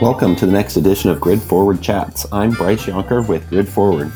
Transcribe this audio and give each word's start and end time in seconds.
Welcome 0.00 0.36
to 0.36 0.46
the 0.46 0.52
next 0.52 0.76
edition 0.76 1.10
of 1.10 1.20
Grid 1.20 1.42
Forward 1.42 1.82
Chats. 1.82 2.24
I'm 2.30 2.52
Bryce 2.52 2.84
Yonker 2.84 3.28
with 3.28 3.48
Grid 3.48 3.68
Forward. 3.68 4.12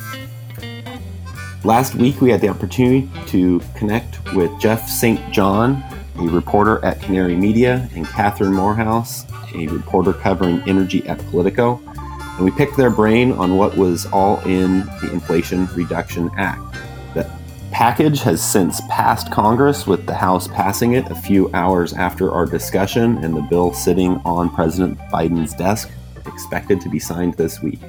Last 1.65 1.97
week, 1.97 2.21
we 2.21 2.31
had 2.31 2.41
the 2.41 2.47
opportunity 2.47 3.11
to 3.27 3.61
connect 3.75 4.33
with 4.33 4.57
Jeff 4.61 4.89
St. 4.89 5.33
John, 5.33 5.83
a 6.21 6.23
reporter 6.23 6.83
at 6.85 7.03
Canary 7.03 7.35
Media, 7.35 7.89
and 7.97 8.07
Catherine 8.07 8.55
Morehouse, 8.55 9.27
a 9.57 9.67
reporter 9.67 10.13
covering 10.13 10.63
energy 10.69 11.05
at 11.09 11.19
Politico. 11.31 11.83
And 12.37 12.45
we 12.45 12.53
picked 12.53 12.77
their 12.77 12.91
brain 12.91 13.33
on 13.33 13.57
what 13.57 13.77
was 13.77 14.07
all 14.07 14.39
in 14.43 14.87
the 15.01 15.11
Inflation 15.13 15.67
Reduction 15.75 16.31
Act 16.39 16.72
package 17.83 18.21
has 18.21 18.41
since 18.41 18.81
passed 18.83 19.33
Congress, 19.33 19.89
with 19.89 20.07
the 20.07 20.15
House 20.15 20.47
passing 20.47 20.93
it 20.93 21.05
a 21.11 21.17
few 21.17 21.51
hours 21.53 21.93
after 21.93 22.31
our 22.31 22.47
discussion, 22.47 23.19
and 23.25 23.37
the 23.37 23.43
bill 23.43 23.75
sitting 23.75 24.19
on 24.25 24.49
President 24.49 24.97
Biden's 25.11 25.53
desk, 25.53 25.91
expected 26.25 26.81
to 26.81 26.89
be 26.89 27.01
signed 27.01 27.35
this 27.35 27.61
week. 27.61 27.81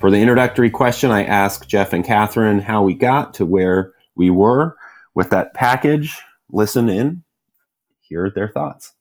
For 0.00 0.10
the 0.10 0.18
introductory 0.18 0.68
question, 0.68 1.10
I 1.10 1.24
asked 1.24 1.66
Jeff 1.66 1.94
and 1.94 2.04
Catherine 2.04 2.58
how 2.58 2.82
we 2.82 2.92
got 2.92 3.32
to 3.34 3.46
where 3.46 3.94
we 4.16 4.28
were 4.28 4.76
with 5.14 5.30
that 5.30 5.54
package. 5.54 6.20
Listen 6.50 6.90
in, 6.90 7.22
hear 8.02 8.28
their 8.28 8.48
thoughts. 8.48 8.92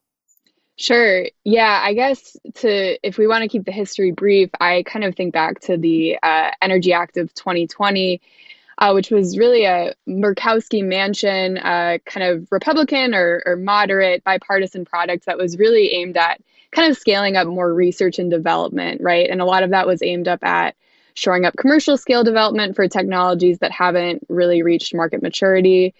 Sure. 0.77 1.25
Yeah, 1.43 1.81
I 1.83 1.93
guess 1.93 2.37
to 2.55 2.97
if 3.05 3.17
we 3.17 3.27
want 3.27 3.41
to 3.41 3.49
keep 3.49 3.65
the 3.65 3.73
history 3.73 4.11
brief, 4.11 4.49
I 4.61 4.83
kind 4.83 5.03
of 5.03 5.13
think 5.13 5.33
back 5.33 5.59
to 5.61 5.75
the 5.75 6.17
uh, 6.23 6.51
Energy 6.61 6.93
Act 6.93 7.17
of 7.17 7.33
2020 7.33 8.21
uh, 8.77 8.91
which 8.91 9.11
was 9.11 9.37
really 9.37 9.65
a 9.65 9.93
Murkowski 10.07 10.83
Manchin 10.83 11.57
uh, 11.63 11.99
kind 12.05 12.25
of 12.25 12.47
Republican 12.51 13.13
or, 13.13 13.43
or 13.45 13.55
moderate 13.55 14.23
bipartisan 14.23 14.85
product 14.85 15.25
that 15.25 15.37
was 15.37 15.57
really 15.57 15.93
aimed 15.93 16.17
at 16.17 16.41
kind 16.71 16.89
of 16.89 16.97
scaling 16.97 17.35
up 17.35 17.47
more 17.47 17.73
research 17.73 18.19
and 18.19 18.31
development, 18.31 19.01
right? 19.01 19.29
And 19.29 19.41
a 19.41 19.45
lot 19.45 19.63
of 19.63 19.69
that 19.71 19.87
was 19.87 20.01
aimed 20.01 20.27
up 20.27 20.43
at 20.43 20.75
shoring 21.13 21.45
up 21.45 21.55
commercial 21.55 21.97
scale 21.97 22.23
development 22.23 22.75
for 22.75 22.87
technologies 22.87 23.59
that 23.59 23.71
haven't 23.71 24.25
really 24.29 24.63
reached 24.63 24.95
market 24.95 25.21
maturity. 25.21 25.93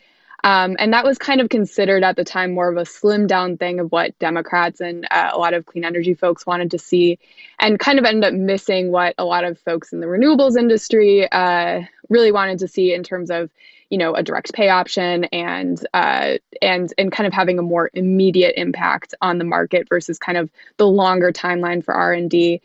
Um, 0.43 0.75
and 0.77 0.91
that 0.91 1.05
was 1.05 1.17
kind 1.17 1.39
of 1.39 1.47
considered 1.47 2.03
at 2.03 2.17
the 2.17 2.25
time 2.25 2.53
more 2.53 2.69
of 2.69 2.75
a 2.75 2.85
slim 2.85 3.27
down 3.27 3.55
thing 3.57 3.79
of 3.79 3.91
what 3.93 4.17
Democrats 4.19 4.81
and 4.81 5.07
uh, 5.09 5.29
a 5.31 5.37
lot 5.37 5.53
of 5.53 5.65
clean 5.65 5.85
energy 5.85 6.15
folks 6.15 6.45
wanted 6.45 6.71
to 6.71 6.79
see, 6.79 7.17
and 7.59 7.79
kind 7.79 7.97
of 7.97 8.03
ended 8.03 8.25
up 8.25 8.33
missing 8.33 8.91
what 8.91 9.15
a 9.17 9.23
lot 9.23 9.45
of 9.45 9.57
folks 9.59 9.93
in 9.93 10.01
the 10.01 10.05
renewables 10.05 10.57
industry 10.57 11.31
uh, 11.31 11.83
really 12.09 12.31
wanted 12.31 12.59
to 12.59 12.67
see 12.67 12.93
in 12.93 13.03
terms 13.03 13.29
of, 13.29 13.51
you 13.89 13.97
know, 13.97 14.13
a 14.13 14.23
direct 14.23 14.53
pay 14.53 14.69
option 14.69 15.25
and 15.25 15.85
uh, 15.93 16.37
and 16.61 16.93
and 16.97 17.11
kind 17.11 17.27
of 17.27 17.33
having 17.33 17.59
a 17.59 17.63
more 17.63 17.89
immediate 17.93 18.55
impact 18.57 19.13
on 19.21 19.37
the 19.37 19.43
market 19.43 19.87
versus 19.89 20.17
kind 20.17 20.37
of 20.37 20.49
the 20.77 20.87
longer 20.87 21.31
timeline 21.31 21.83
for 21.83 21.93
R 21.93 22.13
and 22.13 22.29
D. 22.29 22.61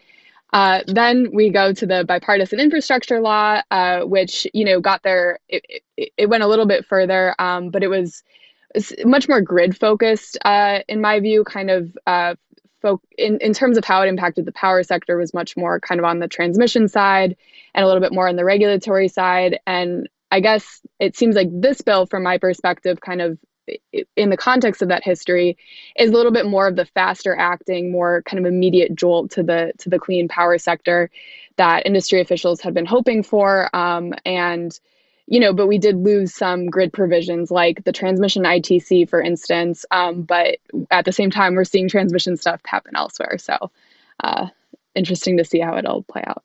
Uh, 0.52 0.80
then 0.86 1.28
we 1.32 1.50
go 1.50 1.72
to 1.74 1.86
the 1.86 2.04
bipartisan 2.04 2.58
infrastructure 2.58 3.20
law, 3.20 3.60
uh, 3.70 4.00
which 4.00 4.46
you 4.54 4.64
know 4.64 4.80
got 4.80 5.02
there. 5.02 5.38
It, 5.48 5.64
it, 5.96 6.12
it, 6.16 6.26
went 6.26 6.42
a 6.42 6.46
little 6.46 6.66
bit 6.66 6.86
further, 6.86 7.34
um, 7.38 7.70
but 7.70 7.82
it 7.82 7.88
was 7.88 8.22
much 9.04 9.28
more 9.28 9.42
grid 9.42 9.76
focused, 9.76 10.38
uh, 10.44 10.80
in 10.88 11.00
my 11.00 11.20
view. 11.20 11.44
Kind 11.44 11.70
of 11.70 11.96
in 13.16 13.38
in 13.38 13.52
terms 13.52 13.78
of 13.78 13.84
how 13.84 14.02
it 14.02 14.08
impacted 14.08 14.44
the 14.44 14.52
power 14.52 14.82
sector 14.82 15.16
was 15.16 15.34
much 15.34 15.56
more 15.56 15.80
kind 15.80 15.98
of 16.00 16.04
on 16.04 16.18
the 16.18 16.28
transmission 16.28 16.88
side 16.88 17.36
and 17.74 17.84
a 17.84 17.86
little 17.86 18.02
bit 18.02 18.12
more 18.12 18.28
on 18.28 18.36
the 18.36 18.44
regulatory 18.44 19.08
side. 19.08 19.58
And 19.66 20.08
I 20.30 20.40
guess 20.40 20.80
it 20.98 21.16
seems 21.16 21.34
like 21.34 21.48
this 21.50 21.80
bill, 21.80 22.06
from 22.06 22.22
my 22.22 22.38
perspective, 22.38 23.00
kind 23.00 23.20
of 23.20 23.38
in 24.16 24.30
the 24.30 24.36
context 24.36 24.80
of 24.80 24.88
that 24.88 25.04
history 25.04 25.58
is 25.96 26.10
a 26.10 26.12
little 26.12 26.32
bit 26.32 26.46
more 26.46 26.66
of 26.66 26.76
the 26.76 26.86
faster 26.86 27.36
acting 27.36 27.92
more 27.92 28.22
kind 28.22 28.38
of 28.44 28.50
immediate 28.50 28.94
jolt 28.94 29.30
to 29.32 29.42
the 29.42 29.72
to 29.78 29.90
the 29.90 29.98
clean 29.98 30.28
power 30.28 30.58
sector 30.58 31.10
that 31.56 31.84
industry 31.86 32.20
officials 32.20 32.60
had 32.60 32.72
been 32.72 32.86
hoping 32.86 33.22
for 33.22 33.74
um, 33.76 34.14
and 34.24 34.78
you 35.28 35.40
know 35.40 35.52
but 35.52 35.66
we 35.66 35.78
did 35.78 35.96
lose 35.96 36.34
some 36.34 36.66
grid 36.66 36.92
provisions 36.92 37.50
like 37.50 37.84
the 37.84 37.92
transmission 37.92 38.44
itc 38.44 39.08
for 39.08 39.20
instance 39.20 39.84
um, 39.90 40.22
but 40.22 40.58
at 40.90 41.04
the 41.04 41.12
same 41.12 41.30
time 41.30 41.54
we're 41.54 41.64
seeing 41.64 41.88
transmission 41.88 42.36
stuff 42.36 42.60
happen 42.64 42.96
elsewhere. 42.96 43.38
So 43.38 43.70
uh, 44.22 44.48
interesting 44.94 45.36
to 45.36 45.44
see 45.44 45.60
how 45.60 45.76
it'll 45.76 46.02
play 46.02 46.24
out. 46.26 46.44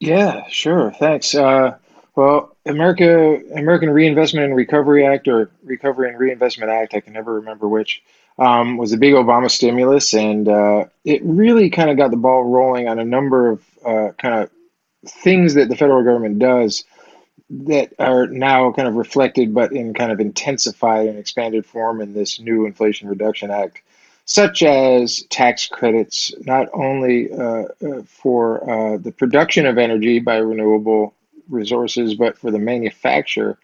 Yeah 0.00 0.44
sure. 0.48 0.92
Thanks. 0.92 1.34
Uh, 1.34 1.76
well, 2.14 2.56
America, 2.66 3.40
American 3.54 3.90
Reinvestment 3.90 4.46
and 4.46 4.56
Recovery 4.56 5.06
Act 5.06 5.28
or 5.28 5.50
Recovery 5.62 6.08
and 6.08 6.18
Reinvestment 6.18 6.70
Act, 6.70 6.94
I 6.94 7.00
can 7.00 7.12
never 7.12 7.34
remember 7.34 7.68
which, 7.68 8.02
um, 8.38 8.76
was 8.76 8.92
a 8.92 8.96
big 8.96 9.14
Obama 9.14 9.48
stimulus, 9.48 10.14
and 10.14 10.48
uh, 10.48 10.86
it 11.04 11.22
really 11.24 11.70
kind 11.70 11.90
of 11.90 11.96
got 11.96 12.10
the 12.10 12.16
ball 12.16 12.42
rolling 12.42 12.88
on 12.88 12.98
a 12.98 13.04
number 13.04 13.50
of 13.50 13.64
uh, 13.86 14.08
kind 14.20 14.34
of 14.34 14.50
things 15.06 15.54
that 15.54 15.68
the 15.68 15.76
federal 15.76 16.02
government 16.02 16.40
does 16.40 16.82
that 17.50 17.94
are 17.98 18.26
now 18.26 18.72
kind 18.72 18.88
of 18.88 18.94
reflected, 18.94 19.54
but 19.54 19.72
in 19.72 19.94
kind 19.94 20.12
of 20.12 20.20
intensified 20.20 21.08
and 21.08 21.18
expanded 21.18 21.64
form 21.64 22.00
in 22.00 22.12
this 22.12 22.38
new 22.40 22.66
Inflation 22.66 23.08
Reduction 23.08 23.50
Act, 23.50 23.80
such 24.26 24.62
as 24.62 25.22
tax 25.30 25.66
credits, 25.66 26.34
not 26.40 26.68
only 26.74 27.32
uh, 27.32 27.64
uh 27.86 28.02
for 28.06 28.70
uh, 28.70 28.96
the 28.98 29.12
production 29.12 29.64
of 29.64 29.78
energy 29.78 30.18
by 30.18 30.36
renewable 30.36 31.14
resources, 31.48 32.14
but 32.14 32.38
for 32.38 32.50
the 32.50 32.58
manufacture 32.58 33.58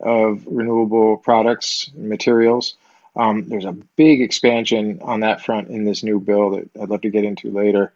of 0.00 0.46
renewable 0.46 1.16
products 1.18 1.90
and 1.94 2.08
materials. 2.08 2.76
Um, 3.16 3.48
there's 3.48 3.64
a 3.64 3.72
big 3.72 4.22
expansion 4.22 5.00
on 5.02 5.20
that 5.20 5.44
front 5.44 5.68
in 5.68 5.84
this 5.84 6.02
new 6.02 6.20
bill 6.20 6.50
that 6.50 6.70
I'd 6.80 6.88
love 6.88 7.00
to 7.02 7.10
get 7.10 7.24
into 7.24 7.50
later. 7.50 7.92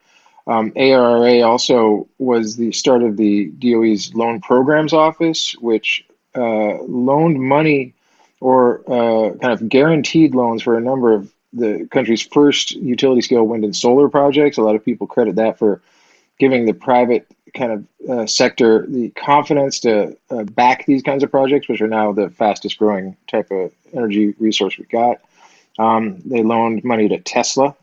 Um, 0.47 0.73
ARRA 0.77 1.43
also 1.43 2.09
was 2.19 2.57
the 2.57 2.73
start 2.73 3.03
of 3.03 3.17
the 3.17 3.47
DOE's 3.59 4.15
Loan 4.15 4.41
Programs 4.41 4.93
Office, 4.93 5.55
which 5.61 6.05
uh, 6.35 6.83
loaned 6.83 7.41
money 7.41 7.95
or 8.41 8.81
uh, 8.91 9.35
kind 9.39 9.53
of 9.53 9.69
guaranteed 9.69 10.35
loans 10.35 10.63
for 10.63 10.77
a 10.77 10.81
number 10.81 11.13
of 11.13 11.33
the 11.53 11.87
country's 11.91 12.23
first 12.23 12.73
utility 12.73 13.21
scale 13.21 13.47
wind 13.47 13.65
and 13.65 13.77
solar 13.77 14.09
projects. 14.09 14.57
A 14.57 14.63
lot 14.63 14.75
of 14.75 14.85
people 14.85 15.07
credit 15.07 15.37
that 15.37 15.59
for 15.59 15.81
giving 16.39 16.65
the 16.65 16.75
private 16.75 17.27
kind 17.55 17.73
of 17.73 18.11
uh, 18.11 18.27
sector 18.27 18.87
the 18.89 19.11
confidence 19.11 19.79
to 19.81 20.17
uh, 20.31 20.45
back 20.45 20.87
these 20.87 21.03
kinds 21.03 21.23
of 21.23 21.31
projects, 21.31 21.69
which 21.69 21.81
are 21.81 21.89
now 21.89 22.13
the 22.13 22.31
fastest 22.31 22.79
growing 22.79 23.17
type 23.29 23.51
of 23.51 23.73
energy 23.93 24.35
resource 24.39 24.79
we've 24.79 24.89
got. 24.89 25.19
Um, 25.79 26.21
they 26.25 26.43
loaned 26.43 26.83
money 26.85 27.09
to 27.09 27.19
Tesla. 27.21 27.77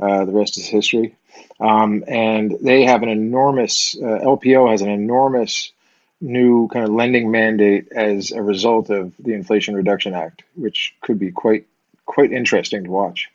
Uh, 0.00 0.24
the 0.24 0.32
rest 0.32 0.56
is 0.56 0.66
history. 0.66 1.16
Um, 1.60 2.04
and 2.06 2.56
they 2.60 2.84
have 2.84 3.02
an 3.02 3.08
enormous, 3.08 3.96
uh, 3.96 4.20
LPO 4.22 4.70
has 4.70 4.80
an 4.80 4.90
enormous 4.90 5.72
new 6.20 6.68
kind 6.68 6.84
of 6.84 6.90
lending 6.92 7.30
mandate 7.30 7.88
as 7.92 8.32
a 8.32 8.42
result 8.42 8.90
of 8.90 9.12
the 9.18 9.34
Inflation 9.34 9.74
Reduction 9.74 10.14
Act, 10.14 10.42
which 10.54 10.94
could 11.00 11.18
be 11.18 11.30
quite 11.30 11.66
quite 12.06 12.32
interesting 12.32 12.84
to 12.84 12.90
watch. 12.90 13.28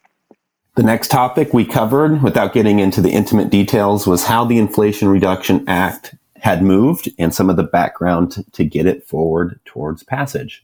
The 0.76 0.84
next 0.84 1.10
topic 1.10 1.54
we 1.54 1.66
covered, 1.66 2.24
without 2.24 2.54
getting 2.54 2.80
into 2.80 3.00
the 3.00 3.12
intimate 3.12 3.52
details, 3.52 4.08
was 4.08 4.26
how 4.26 4.46
the 4.46 4.58
Inflation 4.58 5.08
Reduction 5.08 5.64
Act 5.70 6.16
had 6.38 6.64
moved 6.64 7.10
and 7.20 7.34
some 7.34 7.50
of 7.50 7.56
the 7.56 7.64
background 7.64 8.44
to 8.54 8.66
get 8.66 8.88
it 8.88 9.08
forward 9.08 9.60
towards 9.66 10.04
passage. 10.04 10.64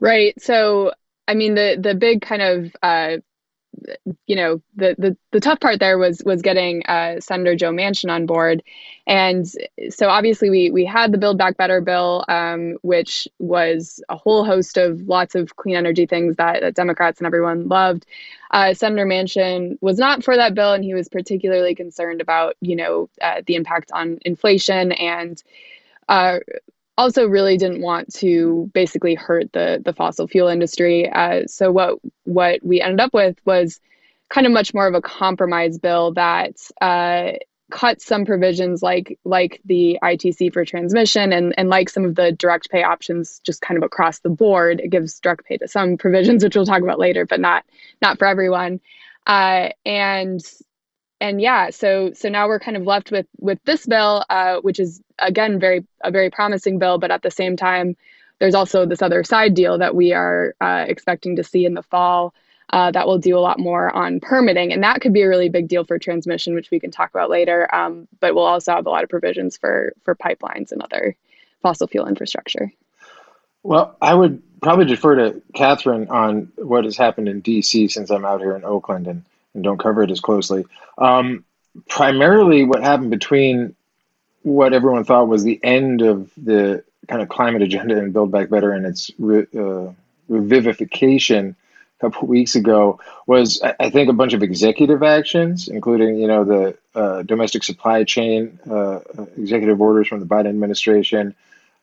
Right. 0.00 0.34
So, 0.42 0.92
I 1.28 1.34
mean, 1.34 1.54
the 1.54 1.76
the 1.78 1.94
big 1.94 2.22
kind 2.22 2.42
of 2.42 2.76
uh, 2.82 3.18
you 4.26 4.36
know 4.36 4.62
the, 4.76 4.94
the 4.98 5.16
the 5.32 5.40
tough 5.40 5.60
part 5.60 5.80
there 5.80 5.98
was 5.98 6.22
was 6.24 6.42
getting 6.42 6.84
uh, 6.86 7.20
Senator 7.20 7.56
Joe 7.56 7.70
Manchin 7.70 8.10
on 8.10 8.26
board, 8.26 8.62
and 9.06 9.46
so 9.90 10.08
obviously 10.08 10.50
we 10.50 10.70
we 10.70 10.84
had 10.84 11.12
the 11.12 11.18
Build 11.18 11.38
Back 11.38 11.56
Better 11.56 11.80
bill, 11.80 12.24
um, 12.28 12.76
which 12.82 13.26
was 13.38 14.02
a 14.08 14.16
whole 14.16 14.44
host 14.44 14.76
of 14.76 15.00
lots 15.02 15.34
of 15.34 15.56
clean 15.56 15.76
energy 15.76 16.06
things 16.06 16.36
that, 16.36 16.60
that 16.60 16.74
Democrats 16.74 17.20
and 17.20 17.26
everyone 17.26 17.68
loved. 17.68 18.06
Uh, 18.50 18.74
Senator 18.74 19.06
Manchin 19.06 19.78
was 19.80 19.98
not 19.98 20.22
for 20.22 20.36
that 20.36 20.54
bill, 20.54 20.72
and 20.72 20.84
he 20.84 20.94
was 20.94 21.08
particularly 21.08 21.74
concerned 21.74 22.20
about 22.20 22.56
you 22.60 22.76
know 22.76 23.08
uh, 23.20 23.42
the 23.46 23.54
impact 23.56 23.90
on 23.92 24.18
inflation 24.24 24.92
and 24.92 25.42
uh, 26.08 26.38
also 27.02 27.26
really 27.26 27.56
didn't 27.56 27.82
want 27.82 28.14
to 28.14 28.70
basically 28.72 29.14
hurt 29.14 29.52
the 29.52 29.82
the 29.84 29.92
fossil 29.92 30.28
fuel 30.28 30.48
industry. 30.48 31.10
Uh, 31.10 31.42
so 31.46 31.72
what 31.72 31.98
what 32.24 32.60
we 32.62 32.80
ended 32.80 33.00
up 33.00 33.12
with 33.12 33.36
was 33.44 33.80
kind 34.30 34.46
of 34.46 34.52
much 34.52 34.72
more 34.72 34.86
of 34.86 34.94
a 34.94 35.02
compromise 35.02 35.78
bill 35.78 36.12
that 36.12 36.56
uh, 36.80 37.32
cut 37.72 38.00
some 38.00 38.24
provisions 38.24 38.82
like 38.82 39.18
like 39.24 39.60
the 39.64 39.98
ITC 40.02 40.52
for 40.52 40.64
transmission 40.64 41.32
and 41.32 41.52
and 41.58 41.68
like 41.68 41.88
some 41.88 42.04
of 42.04 42.14
the 42.14 42.30
direct 42.30 42.70
pay 42.70 42.84
options 42.84 43.40
just 43.44 43.62
kind 43.62 43.76
of 43.76 43.82
across 43.82 44.20
the 44.20 44.30
board. 44.30 44.78
It 44.78 44.90
gives 44.90 45.18
direct 45.18 45.44
pay 45.44 45.56
to 45.56 45.66
some 45.66 45.96
provisions, 45.96 46.44
which 46.44 46.54
we'll 46.54 46.66
talk 46.66 46.82
about 46.82 47.00
later, 47.00 47.26
but 47.26 47.40
not 47.40 47.64
not 48.00 48.18
for 48.18 48.28
everyone. 48.28 48.80
Uh, 49.26 49.70
and 49.84 50.40
and 51.22 51.40
yeah, 51.40 51.70
so 51.70 52.12
so 52.14 52.28
now 52.28 52.48
we're 52.48 52.58
kind 52.58 52.76
of 52.76 52.82
left 52.82 53.12
with 53.12 53.26
with 53.38 53.60
this 53.64 53.86
bill, 53.86 54.24
uh, 54.28 54.56
which 54.56 54.80
is 54.80 55.00
again 55.20 55.60
very 55.60 55.86
a 56.02 56.10
very 56.10 56.30
promising 56.30 56.80
bill, 56.80 56.98
but 56.98 57.12
at 57.12 57.22
the 57.22 57.30
same 57.30 57.56
time, 57.56 57.96
there's 58.40 58.56
also 58.56 58.84
this 58.84 59.02
other 59.02 59.22
side 59.22 59.54
deal 59.54 59.78
that 59.78 59.94
we 59.94 60.12
are 60.12 60.56
uh, 60.60 60.84
expecting 60.88 61.36
to 61.36 61.44
see 61.44 61.64
in 61.64 61.74
the 61.74 61.82
fall 61.84 62.34
uh, 62.70 62.90
that 62.90 63.06
will 63.06 63.18
do 63.18 63.38
a 63.38 63.40
lot 63.40 63.60
more 63.60 63.94
on 63.94 64.18
permitting. 64.18 64.72
And 64.72 64.82
that 64.82 65.00
could 65.00 65.12
be 65.12 65.22
a 65.22 65.28
really 65.28 65.48
big 65.48 65.68
deal 65.68 65.84
for 65.84 65.96
transmission, 65.96 66.54
which 66.54 66.72
we 66.72 66.80
can 66.80 66.90
talk 66.90 67.10
about 67.10 67.30
later. 67.30 67.72
Um, 67.72 68.08
but 68.18 68.34
we'll 68.34 68.44
also 68.44 68.72
have 68.72 68.86
a 68.86 68.90
lot 68.90 69.04
of 69.04 69.08
provisions 69.08 69.56
for, 69.56 69.92
for 70.02 70.16
pipelines 70.16 70.72
and 70.72 70.82
other 70.82 71.14
fossil 71.62 71.86
fuel 71.86 72.08
infrastructure. 72.08 72.72
Well, 73.62 73.96
I 74.02 74.12
would 74.12 74.42
probably 74.60 74.86
defer 74.86 75.14
to 75.14 75.40
Catherine 75.54 76.08
on 76.08 76.50
what 76.56 76.84
has 76.84 76.96
happened 76.96 77.28
in 77.28 77.42
DC 77.42 77.92
since 77.92 78.10
I'm 78.10 78.24
out 78.24 78.40
here 78.40 78.56
in 78.56 78.64
Oakland 78.64 79.06
and, 79.06 79.22
and 79.54 79.64
don't 79.64 79.78
cover 79.78 80.02
it 80.02 80.10
as 80.10 80.20
closely. 80.20 80.64
Um, 80.98 81.44
primarily, 81.88 82.64
what 82.64 82.82
happened 82.82 83.10
between 83.10 83.74
what 84.42 84.72
everyone 84.72 85.04
thought 85.04 85.28
was 85.28 85.44
the 85.44 85.60
end 85.62 86.02
of 86.02 86.30
the 86.36 86.84
kind 87.08 87.22
of 87.22 87.28
climate 87.28 87.62
agenda 87.62 87.98
and 87.98 88.12
Build 88.12 88.30
Back 88.30 88.48
Better 88.48 88.72
and 88.72 88.86
its 88.86 89.10
re, 89.18 89.40
uh, 89.54 89.92
revivification 90.30 91.50
a 91.50 92.00
couple 92.00 92.28
weeks 92.28 92.54
ago 92.54 93.00
was, 93.26 93.62
I 93.62 93.90
think, 93.90 94.08
a 94.08 94.12
bunch 94.12 94.32
of 94.32 94.42
executive 94.42 95.02
actions, 95.02 95.68
including 95.68 96.16
you 96.16 96.26
know 96.26 96.44
the 96.44 96.78
uh, 96.94 97.22
domestic 97.22 97.64
supply 97.64 98.04
chain 98.04 98.58
uh, 98.70 99.00
executive 99.36 99.80
orders 99.80 100.08
from 100.08 100.20
the 100.20 100.26
Biden 100.26 100.48
administration, 100.48 101.34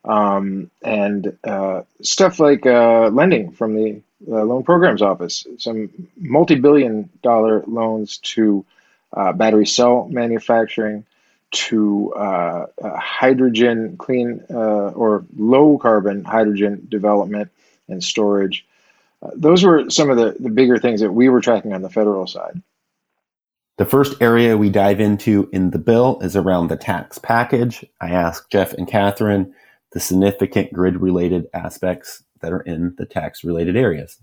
um, 0.06 0.70
and 0.84 1.38
uh, 1.44 1.84
stuff 2.02 2.40
like 2.40 2.66
uh, 2.66 3.10
lending 3.10 3.52
from 3.52 3.76
the 3.76 4.02
uh, 4.28 4.44
loan 4.44 4.64
programs 4.64 5.02
office, 5.02 5.46
some 5.58 5.90
multi-billion 6.18 7.10
dollar 7.22 7.64
loans 7.68 8.18
to 8.18 8.66
uh, 9.14 9.32
battery 9.34 9.66
cell 9.66 10.08
manufacturing, 10.10 11.06
to 11.52 12.14
uh, 12.16 12.68
uh, 12.84 12.98
hydrogen 12.98 13.98
clean 13.98 14.44
or 14.50 15.26
low 15.36 15.78
carbon 15.80 16.24
hydrogen 16.24 16.86
development 16.90 17.50
and 17.88 18.04
storage. 18.04 18.66
those 19.36 19.64
were 19.64 19.90
some 19.90 20.12
of 20.12 20.18
the, 20.18 20.36
the 20.40 20.50
bigger 20.50 20.78
things 20.78 21.02
that 21.02 21.12
we 21.12 21.28
were 21.28 21.42
tracking 21.42 21.74
on 21.74 21.82
the 21.82 21.90
federal 21.90 22.28
side. 22.28 22.62
The 23.78 23.86
first 23.86 24.22
area 24.22 24.58
we 24.58 24.70
dive 24.70 25.00
into 25.00 25.50
in 25.54 25.72
the 25.72 25.80
bill 25.80 26.20
is 26.22 26.36
around 26.36 26.68
the 26.68 26.76
tax 26.76 27.18
package. 27.18 27.86
I 28.02 28.10
asked 28.10 28.52
Jeff 28.52 28.74
and 28.74 28.86
Catherine 28.86 29.56
the 29.94 30.02
significant 30.02 30.74
grid 30.74 31.02
related 31.02 31.48
aspects 31.54 32.22
that 32.42 32.52
are 32.52 32.62
in 32.62 32.96
the 32.98 33.06
tax 33.06 33.44
related 33.44 33.76
areas. 33.76 34.18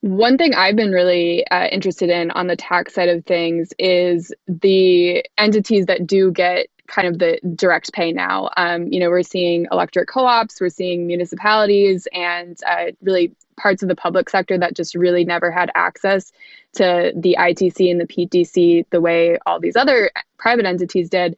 One 0.00 0.36
thing 0.36 0.54
I've 0.54 0.76
been 0.76 0.92
really 0.92 1.46
uh, 1.46 1.66
interested 1.68 2.10
in 2.10 2.30
on 2.32 2.46
the 2.46 2.56
tax 2.56 2.94
side 2.94 3.08
of 3.08 3.24
things 3.24 3.72
is 3.78 4.34
the 4.46 5.24
entities 5.38 5.86
that 5.86 6.06
do 6.06 6.30
get 6.30 6.66
kind 6.86 7.08
of 7.08 7.18
the 7.18 7.40
direct 7.54 7.92
pay 7.92 8.12
now. 8.12 8.50
Um, 8.56 8.88
you 8.88 9.00
know, 9.00 9.08
we're 9.08 9.22
seeing 9.22 9.66
electric 9.72 10.08
co 10.08 10.26
ops, 10.26 10.60
we're 10.60 10.68
seeing 10.68 11.06
municipalities, 11.06 12.06
and 12.12 12.58
uh, 12.68 12.92
really 13.00 13.34
parts 13.56 13.82
of 13.82 13.88
the 13.88 13.96
public 13.96 14.28
sector 14.28 14.58
that 14.58 14.76
just 14.76 14.94
really 14.94 15.24
never 15.24 15.50
had 15.50 15.70
access 15.74 16.32
to 16.74 17.12
the 17.16 17.36
ITC 17.38 17.90
and 17.90 18.00
the 18.00 18.06
PTC 18.06 18.84
the 18.90 19.00
way 19.00 19.38
all 19.46 19.60
these 19.60 19.76
other 19.76 20.10
private 20.38 20.66
entities 20.66 21.08
did. 21.08 21.36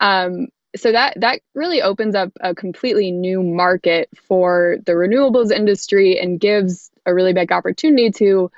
Um, 0.00 0.48
so 0.76 0.92
that 0.92 1.18
that 1.20 1.40
really 1.54 1.82
opens 1.82 2.14
up 2.14 2.30
a 2.40 2.54
completely 2.54 3.10
new 3.10 3.42
market 3.42 4.08
for 4.14 4.76
the 4.84 4.92
renewables 4.92 5.50
industry 5.50 6.18
and 6.18 6.40
gives 6.40 6.90
a 7.06 7.14
really 7.14 7.32
big 7.32 7.50
opportunity 7.52 8.10
to 8.10 8.50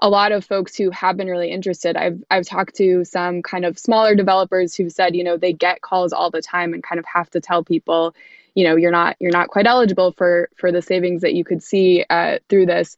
a 0.00 0.08
lot 0.08 0.30
of 0.30 0.44
folks 0.44 0.76
who 0.76 0.90
have 0.90 1.16
been 1.16 1.28
really 1.28 1.50
interested. 1.50 1.96
I've 1.96 2.22
I've 2.30 2.46
talked 2.46 2.76
to 2.76 3.04
some 3.04 3.42
kind 3.42 3.64
of 3.64 3.78
smaller 3.78 4.14
developers 4.14 4.74
who've 4.74 4.92
said, 4.92 5.16
you 5.16 5.24
know, 5.24 5.36
they 5.36 5.52
get 5.52 5.80
calls 5.80 6.12
all 6.12 6.30
the 6.30 6.42
time 6.42 6.72
and 6.74 6.82
kind 6.82 6.98
of 6.98 7.04
have 7.06 7.30
to 7.30 7.40
tell 7.40 7.64
people, 7.64 8.14
you 8.54 8.64
know, 8.64 8.76
you're 8.76 8.92
not 8.92 9.16
you're 9.18 9.32
not 9.32 9.48
quite 9.48 9.66
eligible 9.66 10.12
for 10.12 10.48
for 10.56 10.70
the 10.70 10.82
savings 10.82 11.22
that 11.22 11.34
you 11.34 11.44
could 11.44 11.62
see 11.62 12.04
uh, 12.10 12.38
through 12.48 12.66
this. 12.66 12.96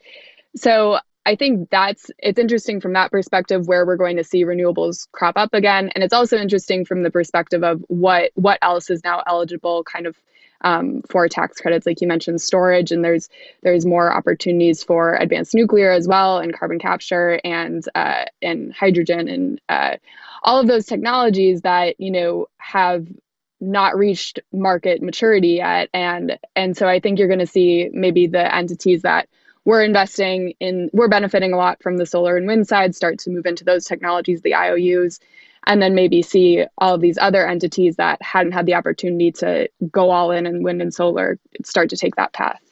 So 0.56 0.98
I 1.28 1.36
think 1.36 1.68
that's 1.68 2.10
it's 2.18 2.38
interesting 2.38 2.80
from 2.80 2.94
that 2.94 3.10
perspective 3.10 3.68
where 3.68 3.84
we're 3.84 3.96
going 3.96 4.16
to 4.16 4.24
see 4.24 4.46
renewables 4.46 5.06
crop 5.12 5.36
up 5.36 5.52
again, 5.52 5.90
and 5.94 6.02
it's 6.02 6.14
also 6.14 6.38
interesting 6.38 6.86
from 6.86 7.02
the 7.02 7.10
perspective 7.10 7.62
of 7.62 7.84
what 7.88 8.30
what 8.34 8.58
else 8.62 8.88
is 8.88 9.04
now 9.04 9.22
eligible, 9.26 9.84
kind 9.84 10.06
of 10.06 10.16
um, 10.62 11.02
for 11.10 11.28
tax 11.28 11.60
credits, 11.60 11.84
like 11.84 12.00
you 12.00 12.08
mentioned, 12.08 12.40
storage, 12.40 12.92
and 12.92 13.04
there's 13.04 13.28
there's 13.62 13.84
more 13.84 14.10
opportunities 14.10 14.82
for 14.82 15.16
advanced 15.16 15.52
nuclear 15.52 15.90
as 15.90 16.08
well, 16.08 16.38
and 16.38 16.58
carbon 16.58 16.78
capture, 16.78 17.38
and 17.44 17.84
uh, 17.94 18.24
and 18.40 18.72
hydrogen, 18.72 19.28
and 19.28 19.60
uh, 19.68 19.96
all 20.42 20.58
of 20.58 20.66
those 20.66 20.86
technologies 20.86 21.60
that 21.60 22.00
you 22.00 22.10
know 22.10 22.46
have 22.56 23.06
not 23.60 23.98
reached 23.98 24.40
market 24.50 25.02
maturity 25.02 25.56
yet, 25.56 25.90
and 25.92 26.38
and 26.56 26.74
so 26.74 26.88
I 26.88 27.00
think 27.00 27.18
you're 27.18 27.28
going 27.28 27.38
to 27.40 27.46
see 27.46 27.90
maybe 27.92 28.28
the 28.28 28.54
entities 28.54 29.02
that 29.02 29.28
we're 29.68 29.84
investing 29.84 30.54
in, 30.60 30.88
we're 30.94 31.08
benefiting 31.08 31.52
a 31.52 31.56
lot 31.58 31.82
from 31.82 31.98
the 31.98 32.06
solar 32.06 32.38
and 32.38 32.46
wind 32.46 32.66
side, 32.66 32.94
start 32.94 33.18
to 33.18 33.28
move 33.28 33.44
into 33.44 33.64
those 33.64 33.84
technologies, 33.84 34.40
the 34.40 34.54
IOUs, 34.54 35.20
and 35.66 35.82
then 35.82 35.94
maybe 35.94 36.22
see 36.22 36.64
all 36.78 36.94
of 36.94 37.02
these 37.02 37.18
other 37.18 37.46
entities 37.46 37.96
that 37.96 38.22
hadn't 38.22 38.52
had 38.52 38.64
the 38.64 38.72
opportunity 38.72 39.30
to 39.30 39.68
go 39.92 40.08
all 40.08 40.30
in 40.30 40.46
and 40.46 40.64
wind 40.64 40.80
and 40.80 40.94
solar 40.94 41.38
start 41.66 41.90
to 41.90 41.98
take 41.98 42.16
that 42.16 42.32
path. 42.32 42.62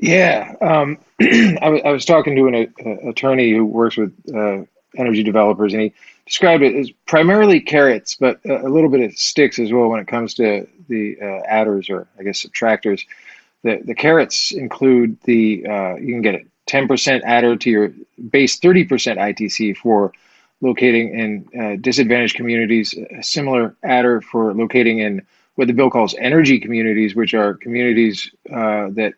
Yeah, 0.00 0.52
um, 0.60 0.98
I, 1.20 1.58
w- 1.60 1.82
I 1.84 1.92
was 1.92 2.04
talking 2.04 2.34
to 2.34 2.48
an 2.48 2.74
uh, 2.84 3.08
attorney 3.10 3.52
who 3.52 3.64
works 3.64 3.96
with 3.96 4.12
uh, 4.34 4.64
energy 4.96 5.22
developers, 5.22 5.74
and 5.74 5.82
he 5.82 5.94
described 6.26 6.64
it 6.64 6.74
as 6.74 6.90
primarily 7.06 7.60
carrots, 7.60 8.16
but 8.16 8.40
a, 8.44 8.66
a, 8.66 8.68
little 8.68 8.90
bit 8.90 9.02
of 9.02 9.16
sticks 9.16 9.60
as 9.60 9.72
well 9.72 9.86
when 9.90 10.00
it 10.00 10.08
comes 10.08 10.34
to 10.34 10.66
the 10.88 11.18
uh, 11.22 11.46
adders 11.46 11.88
or 11.88 12.08
I 12.18 12.24
guess 12.24 12.44
subtractors. 12.44 13.04
The, 13.62 13.80
the 13.84 13.94
carrots 13.94 14.52
include 14.52 15.20
the, 15.24 15.66
uh, 15.66 15.94
you 15.96 16.14
can 16.14 16.22
get 16.22 16.34
a 16.34 16.44
10% 16.70 17.22
adder 17.24 17.56
to 17.56 17.70
your 17.70 17.92
base 18.30 18.58
30% 18.58 18.86
ITC 18.88 19.76
for 19.76 20.12
locating 20.60 21.18
in 21.18 21.60
uh, 21.60 21.76
disadvantaged 21.80 22.36
communities, 22.36 22.94
a 23.18 23.22
similar 23.22 23.74
adder 23.82 24.20
for 24.20 24.54
locating 24.54 24.98
in 24.98 25.22
what 25.54 25.66
the 25.66 25.74
bill 25.74 25.90
calls 25.90 26.14
energy 26.18 26.58
communities, 26.60 27.14
which 27.14 27.34
are 27.34 27.54
communities 27.54 28.30
uh, 28.50 28.88
that 28.90 29.14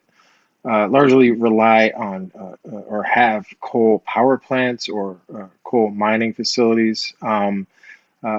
uh, 0.65 0.87
largely 0.89 1.33
rely 1.33 1.93
on 1.97 2.31
uh, 2.39 2.55
uh, 2.73 2.77
or 2.83 3.03
have 3.03 3.45
coal 3.61 4.01
power 4.07 4.39
plants 4.39 4.89
or 4.89 5.19
uh, 5.35 5.47
coal 5.65 5.91
mining 5.91 6.33
facilities, 6.33 7.13
um, 7.23 7.67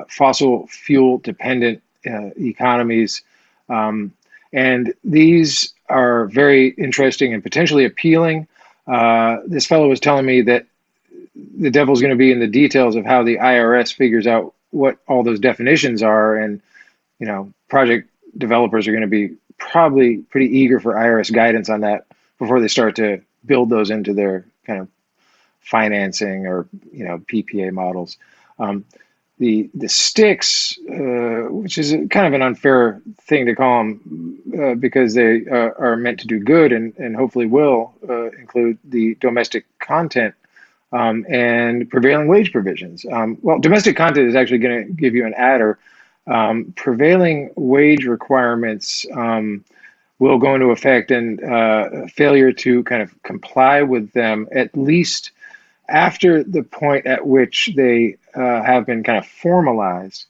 fossil 0.07 0.65
fuel 0.67 1.17
dependent 1.17 1.81
economies. 2.05 3.23
Um, 3.67 4.13
and 4.53 4.93
these 5.03 5.73
are 5.89 6.27
very 6.27 6.69
interesting 6.69 7.33
and 7.33 7.43
potentially 7.43 7.85
appealing. 7.85 8.47
Uh, 8.87 9.37
this 9.47 9.65
fellow 9.65 9.89
was 9.89 9.99
telling 9.99 10.25
me 10.25 10.41
that 10.41 10.65
the 11.57 11.71
devil's 11.71 12.01
going 12.01 12.11
to 12.11 12.17
be 12.17 12.31
in 12.31 12.39
the 12.39 12.47
details 12.47 12.95
of 12.95 13.05
how 13.05 13.23
the 13.23 13.37
IRS 13.37 13.93
figures 13.93 14.27
out 14.27 14.53
what 14.69 14.97
all 15.07 15.23
those 15.23 15.39
definitions 15.39 16.03
are, 16.03 16.37
and 16.37 16.61
you 17.19 17.25
know, 17.25 17.51
project 17.67 18.09
developers 18.37 18.87
are 18.87 18.91
going 18.91 19.01
to 19.01 19.07
be 19.07 19.35
probably 19.57 20.17
pretty 20.17 20.57
eager 20.57 20.79
for 20.79 20.93
IRS 20.93 21.33
guidance 21.33 21.69
on 21.69 21.81
that 21.81 22.05
before 22.39 22.59
they 22.59 22.67
start 22.67 22.95
to 22.95 23.21
build 23.45 23.69
those 23.69 23.89
into 23.89 24.13
their 24.13 24.45
kind 24.65 24.79
of 24.79 24.87
financing 25.61 26.45
or 26.45 26.67
you 26.91 27.03
know 27.03 27.19
PPA 27.19 27.71
models. 27.71 28.17
Um, 28.59 28.85
the 29.43 29.69
the 29.73 29.89
sticks, 29.89 30.77
uh, 30.89 31.51
which 31.61 31.77
is 31.77 31.91
kind 32.09 32.25
of 32.27 32.33
an 32.33 32.41
unfair 32.41 33.01
thing 33.27 33.45
to 33.45 33.53
call 33.53 33.79
them, 33.79 34.39
uh, 34.57 34.75
because 34.75 35.13
they 35.13 35.45
uh, 35.51 35.71
are 35.85 35.97
meant 35.97 36.19
to 36.21 36.27
do 36.27 36.39
good 36.39 36.71
and 36.71 36.97
and 36.97 37.15
hopefully 37.15 37.45
will 37.45 37.93
uh, 38.07 38.29
include 38.43 38.77
the 38.85 39.15
domestic 39.15 39.65
content 39.79 40.33
um, 40.93 41.25
and 41.27 41.89
prevailing 41.89 42.27
wage 42.29 42.53
provisions. 42.53 43.05
Um, 43.11 43.37
well, 43.41 43.59
domestic 43.59 43.97
content 43.97 44.29
is 44.29 44.35
actually 44.35 44.59
going 44.59 44.87
to 44.87 44.93
give 44.93 45.13
you 45.13 45.25
an 45.25 45.33
adder. 45.35 45.77
Um, 46.25 46.73
prevailing 46.77 47.51
wage 47.57 48.05
requirements 48.05 49.05
um, 49.13 49.65
will 50.19 50.37
go 50.37 50.55
into 50.55 50.67
effect, 50.67 51.11
and 51.11 51.43
uh, 51.43 52.07
failure 52.07 52.53
to 52.53 52.83
kind 52.85 53.01
of 53.01 53.09
comply 53.23 53.81
with 53.81 54.13
them 54.13 54.47
at 54.53 54.69
least 54.77 55.31
after 55.89 56.45
the 56.45 56.63
point 56.63 57.05
at 57.05 57.27
which 57.27 57.71
they 57.75 58.15
uh, 58.35 58.63
have 58.63 58.85
been 58.85 59.03
kind 59.03 59.17
of 59.17 59.27
formalized 59.27 60.25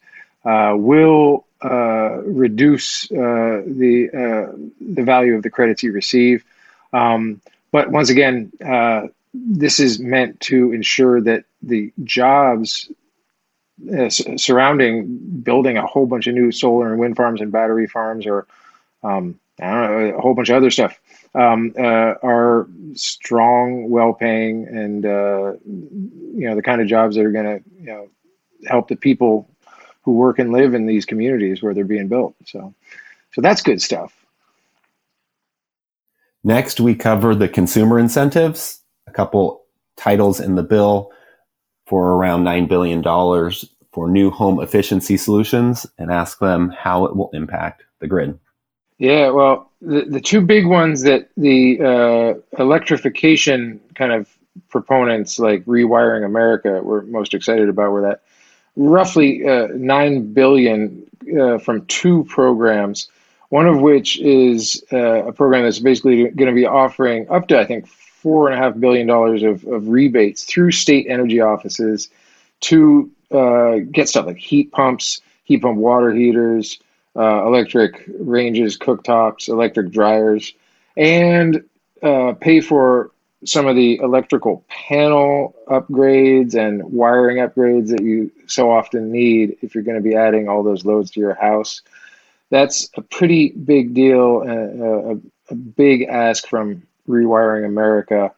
uh, 0.45 0.75
will 0.77 1.45
uh, 1.63 2.17
reduce 2.23 3.09
uh, 3.11 3.63
the 3.65 4.09
uh, 4.13 4.57
the 4.81 5.03
value 5.03 5.35
of 5.35 5.43
the 5.43 5.49
credits 5.49 5.83
you 5.83 5.93
receive. 5.93 6.43
Um, 6.91 7.41
but 7.71 7.89
once 7.89 8.09
again, 8.09 8.51
this 9.33 9.79
is 9.79 9.99
meant 9.99 10.39
to 10.41 10.73
ensure 10.73 11.21
that 11.21 11.45
the 11.61 11.91
jobs 12.03 12.91
surrounding 14.35 15.17
building 15.41 15.77
a 15.77 15.85
whole 15.87 16.05
bunch 16.05 16.27
of 16.27 16.35
new 16.35 16.51
solar 16.51 16.91
and 16.91 16.99
wind 16.99 17.15
farms 17.15 17.41
and 17.41 17.51
battery 17.51 17.87
farms, 17.87 18.27
or 18.27 18.45
um, 19.01 19.39
I 19.59 19.71
don't 19.71 19.81
know, 19.81 20.17
a 20.17 20.21
whole 20.21 20.33
bunch 20.33 20.49
of 20.49 20.57
other 20.57 20.69
stuff, 20.69 20.99
um, 21.35 21.73
uh, 21.77 22.13
are 22.21 22.67
strong, 22.93 23.89
well-paying, 23.89 24.67
and 24.67 25.05
uh, 25.05 25.53
you 25.65 26.47
know 26.47 26.55
the 26.55 26.61
kind 26.61 26.81
of 26.81 26.87
jobs 26.87 27.15
that 27.15 27.25
are 27.25 27.31
going 27.31 27.45
to 27.45 27.63
you 27.79 27.87
know 27.87 28.09
help 28.67 28.87
the 28.87 28.95
people 28.95 29.49
who 30.03 30.11
work 30.11 30.37
and 30.39 30.51
live 30.51 30.73
in 30.73 30.85
these 30.85 31.05
communities 31.05 31.63
where 31.63 31.73
they're 31.73 31.85
being 31.85 32.07
built. 32.07 32.35
So, 32.45 32.73
so 33.31 33.41
that's 33.41 33.61
good 33.61 33.81
stuff. 33.81 34.13
Next, 36.43 36.79
we 36.79 36.93
cover 36.93 37.33
the 37.33 37.47
consumer 37.47 37.97
incentives. 37.97 38.81
A 39.07 39.11
couple 39.11 39.63
titles 39.95 40.39
in 40.39 40.55
the 40.55 40.63
bill 40.63 41.11
for 41.85 42.11
around 42.11 42.43
$9 42.43 42.67
billion 42.67 43.01
for 43.91 44.09
new 44.09 44.29
home 44.29 44.59
efficiency 44.61 45.15
solutions 45.15 45.85
and 45.97 46.11
ask 46.11 46.39
them 46.39 46.69
how 46.69 47.05
it 47.05 47.15
will 47.15 47.29
impact 47.33 47.83
the 47.99 48.07
grid. 48.07 48.37
Yeah, 49.03 49.31
well, 49.31 49.69
the, 49.81 50.05
the 50.05 50.21
two 50.21 50.39
big 50.39 50.65
ones 50.65 51.01
that 51.01 51.27
the 51.35 51.77
uh, 51.81 52.61
electrification 52.63 53.81
kind 53.95 54.13
of 54.13 54.29
proponents 54.69 55.39
like 55.39 55.65
Rewiring 55.65 56.25
America 56.25 56.81
were 56.81 57.01
most 57.01 57.33
excited 57.33 57.67
about 57.67 57.91
were 57.91 58.03
that 58.03 58.21
roughly 58.77 59.45
uh, 59.45 59.67
9 59.73 60.31
billion 60.31 61.05
uh, 61.37 61.57
from 61.57 61.85
two 61.87 62.23
programs 62.29 63.09
one 63.49 63.67
of 63.67 63.81
which 63.81 64.19
is 64.21 64.81
uh, 64.93 65.25
a 65.25 65.33
program 65.33 65.63
that's 65.63 65.79
basically 65.79 66.29
going 66.29 66.47
to 66.47 66.55
be 66.55 66.65
offering 66.65 67.29
up 67.29 67.49
to, 67.49 67.59
I 67.59 67.65
think, 67.65 67.85
four 67.87 68.49
and 68.49 68.57
a 68.57 68.63
half 68.63 68.79
billion 68.79 69.05
dollars 69.05 69.43
of, 69.43 69.65
of 69.65 69.89
rebates 69.89 70.45
through 70.45 70.71
state 70.71 71.07
energy 71.09 71.41
offices 71.41 72.09
to 72.61 73.11
uh, 73.31 73.79
get 73.91 74.07
stuff 74.07 74.27
like 74.27 74.37
heat 74.37 74.71
pumps, 74.71 75.19
heat 75.43 75.61
pump 75.61 75.77
water 75.77 76.11
heaters, 76.13 76.79
uh, 77.15 77.45
electric 77.45 78.03
ranges, 78.19 78.77
cooktops, 78.77 79.47
electric 79.47 79.91
dryers, 79.91 80.53
and 80.97 81.63
uh, 82.01 82.33
pay 82.33 82.59
for 82.61 83.11
some 83.45 83.67
of 83.67 83.75
the 83.75 83.97
electrical 83.97 84.63
panel 84.69 85.53
upgrades 85.67 86.55
and 86.55 86.81
wiring 86.83 87.37
upgrades 87.37 87.89
that 87.89 88.01
you 88.01 88.31
so 88.47 88.71
often 88.71 89.11
need 89.11 89.57
if 89.61 89.75
you're 89.75 89.83
going 89.83 89.97
to 89.97 90.09
be 90.09 90.15
adding 90.15 90.47
all 90.47 90.63
those 90.63 90.85
loads 90.85 91.11
to 91.11 91.19
your 91.19 91.33
house 91.33 91.81
that's 92.53 92.87
a 92.95 93.01
pretty 93.01 93.49
big 93.49 93.95
deal, 93.95 94.43
uh, 94.45 95.11
a, 95.11 95.19
a, 95.49 95.55
big 95.55 96.03
ask 96.03 96.47
from 96.47 96.83
Rewiring 97.09 97.65
America. 97.65 98.31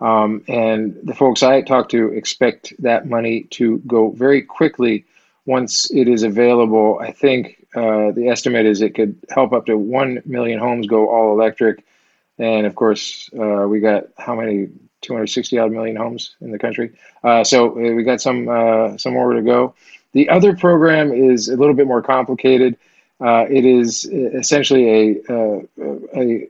Um, 0.00 0.42
and 0.48 0.98
the 1.04 1.14
folks 1.14 1.44
I 1.44 1.62
talk 1.62 1.88
to 1.90 2.08
expect 2.08 2.74
that 2.80 3.08
money 3.08 3.44
to 3.50 3.78
go 3.86 4.10
very 4.10 4.42
quickly 4.42 5.04
once 5.46 5.88
it 5.92 6.08
is 6.08 6.24
available. 6.24 6.98
I 7.00 7.12
think 7.12 7.59
uh, 7.74 8.12
the 8.12 8.28
estimate 8.28 8.66
is 8.66 8.82
it 8.82 8.94
could 8.94 9.16
help 9.30 9.52
up 9.52 9.66
to 9.66 9.76
1 9.76 10.22
million 10.24 10.58
homes 10.58 10.86
go 10.86 11.08
all 11.08 11.32
electric. 11.32 11.84
And 12.38 12.66
of 12.66 12.74
course, 12.74 13.30
uh, 13.38 13.66
we 13.68 13.80
got 13.80 14.04
how 14.18 14.34
many? 14.34 14.68
260 15.02 15.58
odd 15.58 15.72
million 15.72 15.96
homes 15.96 16.36
in 16.42 16.50
the 16.50 16.58
country. 16.58 16.92
Uh, 17.24 17.42
so 17.42 17.70
uh, 17.70 17.94
we 17.94 18.02
got 18.02 18.20
some 18.20 18.44
some 18.98 19.14
more 19.14 19.32
to 19.32 19.40
go. 19.40 19.74
The 20.12 20.28
other 20.28 20.54
program 20.54 21.10
is 21.10 21.48
a 21.48 21.56
little 21.56 21.74
bit 21.74 21.86
more 21.86 22.02
complicated. 22.02 22.76
It 23.18 23.64
is 23.64 24.04
essentially 24.04 25.22
a, 25.26 25.66
a 26.14 26.48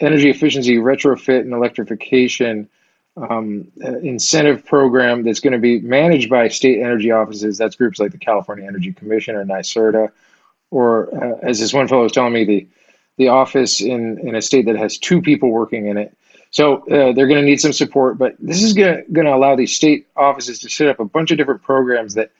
energy 0.00 0.30
efficiency 0.30 0.76
retrofit 0.76 1.40
and 1.40 1.52
electrification 1.52 2.68
um, 3.16 3.70
incentive 3.80 4.64
program 4.64 5.24
that's 5.24 5.40
going 5.40 5.52
to 5.52 5.58
be 5.58 5.80
managed 5.80 6.30
by 6.30 6.48
state 6.48 6.80
energy 6.80 7.10
offices. 7.10 7.58
That's 7.58 7.76
groups 7.76 7.98
like 7.98 8.12
the 8.12 8.18
California 8.18 8.66
Energy 8.66 8.92
Commission 8.92 9.34
or 9.34 9.44
NYSERDA, 9.44 10.10
or 10.70 11.14
uh, 11.14 11.38
as 11.42 11.58
this 11.58 11.72
one 11.72 11.88
fellow 11.88 12.04
was 12.04 12.12
telling 12.12 12.32
me, 12.32 12.44
the 12.44 12.68
the 13.16 13.28
office 13.28 13.80
in 13.80 14.18
in 14.26 14.34
a 14.34 14.42
state 14.42 14.66
that 14.66 14.76
has 14.76 14.98
two 14.98 15.20
people 15.20 15.50
working 15.50 15.86
in 15.86 15.96
it. 15.96 16.16
So 16.50 16.76
uh, 16.88 17.12
they're 17.12 17.26
going 17.26 17.40
to 17.40 17.44
need 17.44 17.60
some 17.60 17.74
support, 17.74 18.16
but 18.16 18.34
this 18.38 18.62
is 18.62 18.72
going 18.72 19.04
to 19.12 19.34
allow 19.34 19.54
these 19.54 19.74
state 19.74 20.06
offices 20.16 20.58
to 20.60 20.70
set 20.70 20.88
up 20.88 20.98
a 20.98 21.04
bunch 21.04 21.30
of 21.30 21.36
different 21.36 21.62
programs 21.62 22.14
that 22.14 22.30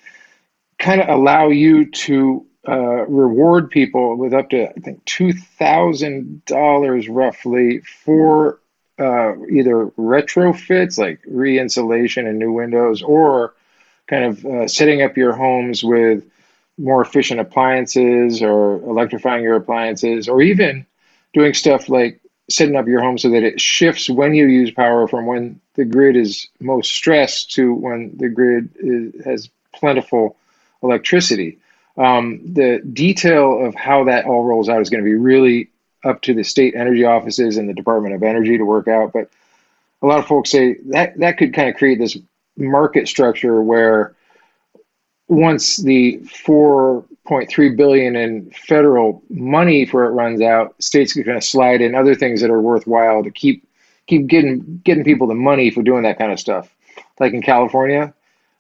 kind 0.79 1.03
of 1.03 1.09
allow 1.09 1.49
you 1.49 1.91
to 1.91 2.47
uh, 2.67 3.07
reward 3.07 3.71
people 3.71 4.17
with 4.17 4.33
up 4.33 4.51
to 4.51 4.69
I 4.69 4.81
think 4.81 5.05
two 5.05 5.33
thousand 5.33 6.45
dollars 6.45 7.09
roughly 7.09 7.81
for 7.81 8.61
uh, 8.99 9.35
either 9.47 9.87
retrofits 9.97 10.99
like 10.99 11.21
re-insulation 11.27 12.27
and 12.27 12.39
new 12.39 12.53
windows, 12.53 13.03
or 13.03 13.55
kind 14.07 14.25
of 14.25 14.45
uh, 14.45 14.69
setting 14.69 15.03
up 15.03 15.17
your 15.17 15.33
homes 15.33 15.85
with 15.85 16.25
more 16.79 17.03
efficient 17.03 17.41
appliances 17.41 18.43
or 18.43 18.77
electrifying 18.83 19.43
your 19.43 19.57
appliances, 19.57 20.29
or 20.29 20.41
even 20.41 20.87
doing 21.33 21.53
stuff 21.55 21.89
like 21.89 22.21
setting 22.49 22.77
up 22.77 22.87
your 22.87 23.03
home 23.03 23.19
so 23.19 23.29
that 23.29 23.43
it 23.43 23.61
shifts 23.61 24.09
when 24.09 24.35
you 24.35 24.47
use 24.47 24.71
power 24.71 25.07
from 25.07 25.27
when 25.27 25.61
the 25.75 25.85
grid 25.85 26.17
is 26.17 26.49
most 26.61 26.91
stressed 26.91 27.53
to 27.53 27.75
when 27.75 28.17
the 28.17 28.29
grid 28.29 28.71
is, 28.77 29.25
has 29.25 29.51
plentiful 29.75 30.37
electricity. 30.83 31.59
Um, 31.97 32.41
the 32.45 32.81
detail 32.93 33.67
of 33.67 33.75
how 33.75 34.05
that 34.05 34.25
all 34.25 34.45
rolls 34.45 34.69
out 34.69 34.81
is 34.81 34.89
going 34.89 35.03
to 35.03 35.09
be 35.09 35.17
really 35.17 35.69
up 36.05 36.23
to 36.23 36.33
the 36.33 36.45
state 36.45 36.75
energy 36.75 37.05
offices 37.05 37.57
and 37.57 37.69
the 37.69 37.75
Department 37.75 38.15
of 38.15 38.23
Energy 38.23 38.57
to 38.57 38.65
work 38.65 38.89
out. 38.89 39.13
But 39.13 39.31
a 40.01 40.07
lot 40.07 40.21
of 40.21 40.27
folks 40.27 40.51
say 40.51 40.77
that 40.87 41.19
that 41.19 41.39
could 41.39 41.53
kind 41.53 41.69
of 41.69 41.77
create 41.77 41.99
this 41.99 42.17
market 42.57 43.09
structure 43.09 43.61
where 43.61 44.15
once 45.29 45.77
the 45.77 46.19
4.3 46.47 47.77
billion 47.77 48.17
in 48.17 48.51
federal 48.51 49.23
money 49.29 49.85
for 49.85 50.05
it 50.07 50.11
runs 50.11 50.41
out, 50.41 50.83
states 50.83 51.17
are 51.17 51.23
going 51.23 51.39
to 51.39 51.47
slide 51.47 51.81
in 51.83 51.95
other 51.95 52.15
things 52.15 52.41
that 52.41 52.51
are 52.51 52.61
worthwhile 52.61 53.23
to 53.23 53.31
keep 53.31 53.65
keep 54.07 54.27
getting 54.27 54.81
getting 54.85 55.05
people 55.05 55.27
the 55.27 55.35
money 55.35 55.71
for 55.71 55.83
doing 55.83 56.03
that 56.03 56.19
kind 56.19 56.33
of 56.33 56.41
stuff. 56.41 56.75
Like 57.21 57.35
in 57.35 57.43
California, 57.43 58.15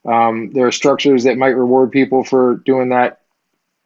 um, 0.04 0.52
there 0.52 0.66
are 0.66 0.72
structures 0.72 1.24
that 1.24 1.38
might 1.38 1.56
reward 1.56 1.90
people 1.90 2.22
for 2.22 2.56
doing 2.56 2.90
that 2.90 3.22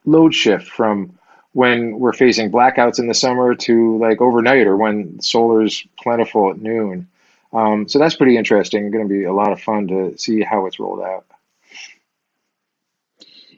load 0.04 0.34
shift 0.34 0.68
from 0.68 1.16
when 1.52 1.98
we're 1.98 2.12
facing 2.12 2.50
blackouts 2.50 2.98
in 2.98 3.06
the 3.06 3.14
summer 3.14 3.54
to 3.54 3.98
like 3.98 4.20
overnight 4.20 4.66
or 4.66 4.76
when 4.76 5.20
solar 5.20 5.62
is 5.62 5.84
plentiful 6.02 6.50
at 6.50 6.58
noon. 6.58 7.06
Um, 7.52 7.86
so 7.86 7.98
that's 7.98 8.16
pretty 8.16 8.36
interesting. 8.36 8.90
Going 8.90 9.06
to 9.06 9.14
be 9.14 9.24
a 9.24 9.32
lot 9.32 9.52
of 9.52 9.60
fun 9.60 9.86
to 9.88 10.16
see 10.16 10.40
how 10.40 10.66
it's 10.66 10.80
rolled 10.80 11.02
out. 11.02 11.26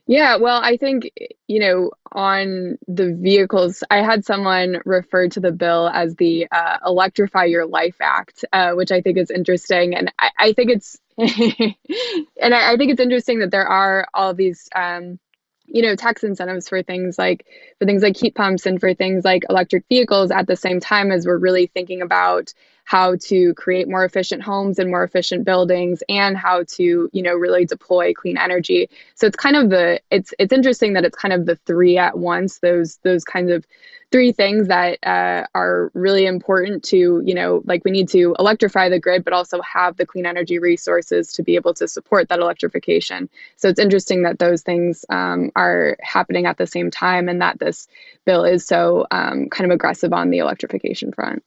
Yeah, 0.06 0.36
well, 0.36 0.60
I 0.62 0.76
think, 0.76 1.10
you 1.48 1.60
know, 1.60 1.90
on 2.12 2.76
the 2.86 3.14
vehicles, 3.14 3.82
I 3.90 4.02
had 4.02 4.24
someone 4.26 4.82
refer 4.84 5.28
to 5.28 5.40
the 5.40 5.50
bill 5.50 5.88
as 5.88 6.14
the 6.16 6.46
uh, 6.52 6.78
Electrify 6.84 7.44
Your 7.44 7.64
Life 7.64 7.96
Act, 8.00 8.44
uh, 8.52 8.72
which 8.72 8.92
I 8.92 9.00
think 9.00 9.16
is 9.16 9.30
interesting. 9.30 9.94
And 9.94 10.12
I, 10.18 10.30
I 10.38 10.52
think 10.52 10.70
it's, 10.72 10.98
and 11.16 12.54
I, 12.54 12.74
I, 12.74 12.76
think 12.76 12.92
it's 12.92 13.00
interesting 13.00 13.38
that 13.38 13.50
there 13.50 13.66
are 13.66 14.06
all 14.12 14.34
these 14.34 14.68
um, 14.74 15.18
you 15.66 15.82
know 15.82 15.96
tax 15.96 16.24
incentives 16.24 16.68
for 16.68 16.82
things 16.82 17.18
like 17.18 17.46
for 17.78 17.86
things 17.86 18.02
like 18.02 18.16
heat 18.16 18.34
pumps 18.34 18.66
and 18.66 18.80
for 18.80 18.94
things 18.94 19.24
like 19.24 19.44
electric 19.48 19.84
vehicles 19.88 20.30
at 20.30 20.46
the 20.46 20.56
same 20.56 20.80
time 20.80 21.10
as 21.10 21.26
we're 21.26 21.38
really 21.38 21.66
thinking 21.66 22.02
about 22.02 22.52
how 22.84 23.16
to 23.16 23.54
create 23.54 23.88
more 23.88 24.04
efficient 24.04 24.42
homes 24.42 24.78
and 24.78 24.90
more 24.90 25.02
efficient 25.02 25.44
buildings 25.44 26.02
and 26.08 26.36
how 26.36 26.62
to 26.64 27.08
you 27.12 27.22
know 27.22 27.34
really 27.34 27.64
deploy 27.64 28.12
clean 28.12 28.38
energy. 28.38 28.88
So 29.14 29.26
it's 29.26 29.36
kind 29.36 29.56
of 29.56 29.70
the 29.70 30.00
it's 30.10 30.32
it's 30.38 30.52
interesting 30.52 30.92
that 30.92 31.04
it's 31.04 31.16
kind 31.16 31.32
of 31.32 31.46
the 31.46 31.56
three 31.56 31.98
at 31.98 32.18
once 32.18 32.58
those 32.58 32.98
those 32.98 33.24
kinds 33.24 33.50
of 33.50 33.66
three 34.12 34.32
things 34.32 34.68
that 34.68 34.98
uh, 35.04 35.44
are 35.54 35.90
really 35.94 36.26
important 36.26 36.84
to 36.84 37.22
you 37.24 37.34
know 37.34 37.62
like 37.64 37.84
we 37.84 37.90
need 37.90 38.08
to 38.10 38.36
electrify 38.38 38.88
the 38.88 39.00
grid 39.00 39.24
but 39.24 39.32
also 39.32 39.60
have 39.62 39.96
the 39.96 40.06
clean 40.06 40.26
energy 40.26 40.58
resources 40.58 41.32
to 41.32 41.42
be 41.42 41.56
able 41.56 41.72
to 41.74 41.88
support 41.88 42.28
that 42.28 42.38
electrification. 42.38 43.30
So 43.56 43.68
it's 43.68 43.80
interesting 43.80 44.22
that 44.22 44.38
those 44.38 44.62
things 44.62 45.06
um, 45.08 45.50
are 45.56 45.96
happening 46.00 46.44
at 46.46 46.58
the 46.58 46.66
same 46.66 46.90
time 46.90 47.28
and 47.28 47.40
that 47.40 47.58
this 47.58 47.88
bill 48.26 48.44
is 48.44 48.66
so 48.66 49.06
um, 49.10 49.48
kind 49.48 49.70
of 49.70 49.74
aggressive 49.74 50.12
on 50.12 50.30
the 50.30 50.38
electrification 50.38 51.10
front 51.12 51.42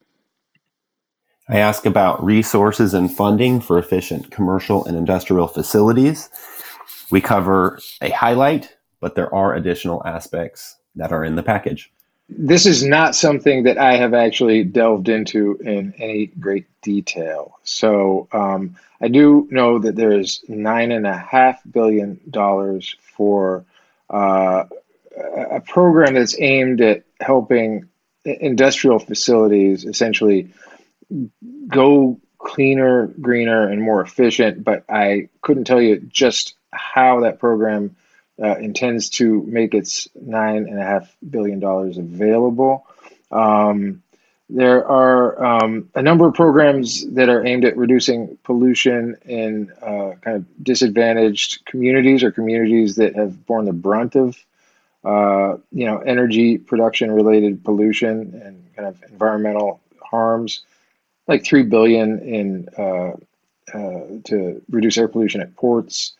I 1.50 1.60
ask 1.60 1.86
about 1.86 2.24
resources 2.24 2.94
and 2.94 3.13
funding 3.13 3.62
for 3.62 3.77
efficient 3.80 4.32
commercial 4.32 4.84
and 4.86 4.98
industrial 4.98 5.48
facilities. 5.48 6.30
We 7.10 7.22
cover 7.22 7.80
a 8.01 8.10
highlight, 8.10 8.75
but 9.00 9.16
there 9.16 9.34
are 9.34 9.56
additional 9.56 10.06
aspects 10.06 10.75
that 10.96 11.13
are 11.13 11.24
in 11.24 11.36
the 11.36 11.44
package. 11.44 11.89
This 12.30 12.66
is 12.66 12.84
not 12.84 13.16
something 13.16 13.63
that 13.63 13.77
I 13.77 13.96
have 13.96 14.13
actually 14.13 14.66
delved 14.66 15.08
into 15.08 15.58
in 15.63 15.94
any 15.98 16.25
great 16.25 16.66
detail. 16.82 17.58
So 17.63 18.27
um, 18.34 18.75
I 19.00 19.08
do 19.08 19.48
know 19.50 19.80
that 19.80 19.96
there 19.96 20.12
is 20.12 20.44
nine 20.50 20.92
and 20.92 21.08
a 21.08 21.18
half 21.18 21.62
billion 21.72 22.20
dollars 22.30 22.98
for 23.16 23.63
uh, 24.10 24.66
a 25.16 25.62
program 25.62 26.16
that's 26.16 26.36
aimed 26.39 26.82
at 26.82 27.04
helping 27.22 27.88
industrial 28.25 29.00
facilities 29.00 29.86
essentially 29.86 30.51
go 31.68 32.20
cleaner, 32.38 33.08
greener, 33.08 33.68
and 33.68 33.82
more 33.82 34.02
efficient. 34.02 34.64
But 34.64 34.86
I 34.90 35.30
couldn't 35.42 35.66
tell 35.66 35.82
you 35.82 35.98
just 36.00 36.56
how 36.72 37.22
that 37.22 37.40
program 37.40 37.96
uh, 38.42 38.58
intends 38.58 39.10
to 39.10 39.44
make 39.44 39.74
its 39.74 40.08
nine 40.16 40.68
and 40.68 40.80
a 40.80 40.84
half 40.84 41.16
billion 41.28 41.60
dollars 41.60 41.98
available. 41.98 42.86
Um, 43.32 44.04
there 44.50 44.88
are 44.88 45.44
um, 45.44 45.90
a 45.94 46.02
number 46.02 46.28
of 46.28 46.34
programs 46.34 47.06
that 47.16 47.28
are 47.28 47.46
aimed 47.46 47.66
at 47.66 47.76
reducing 47.76 48.38
pollution 48.44 49.18
in 49.26 49.72
uh, 49.82 50.14
kind 50.22 50.38
of 50.38 50.64
disadvantaged 50.64 51.66
communities 51.66 52.24
or 52.24 52.32
communities 52.32 52.96
that 52.96 53.16
have 53.16 53.46
borne 53.46 53.66
the 53.66 53.74
brunt 53.74 54.16
of, 54.16 54.38
uh, 55.04 55.58
you 55.74 55.86
know, 55.86 55.98
energy 55.98 56.58
production 56.58 57.12
related 57.12 57.62
pollution 57.66 58.42
and 58.42 58.76
kind 58.76 58.88
of 58.88 59.04
environmental 59.12 59.82
harms 60.02 60.62
like 61.27 61.43
three 61.43 61.63
billion 61.63 62.19
in 62.19 62.69
uh, 62.77 63.12
uh, 63.74 64.22
to 64.25 64.62
reduce 64.69 64.98
air 64.98 65.07
pollution 65.07 65.41
at 65.41 65.55
ports. 65.55 66.13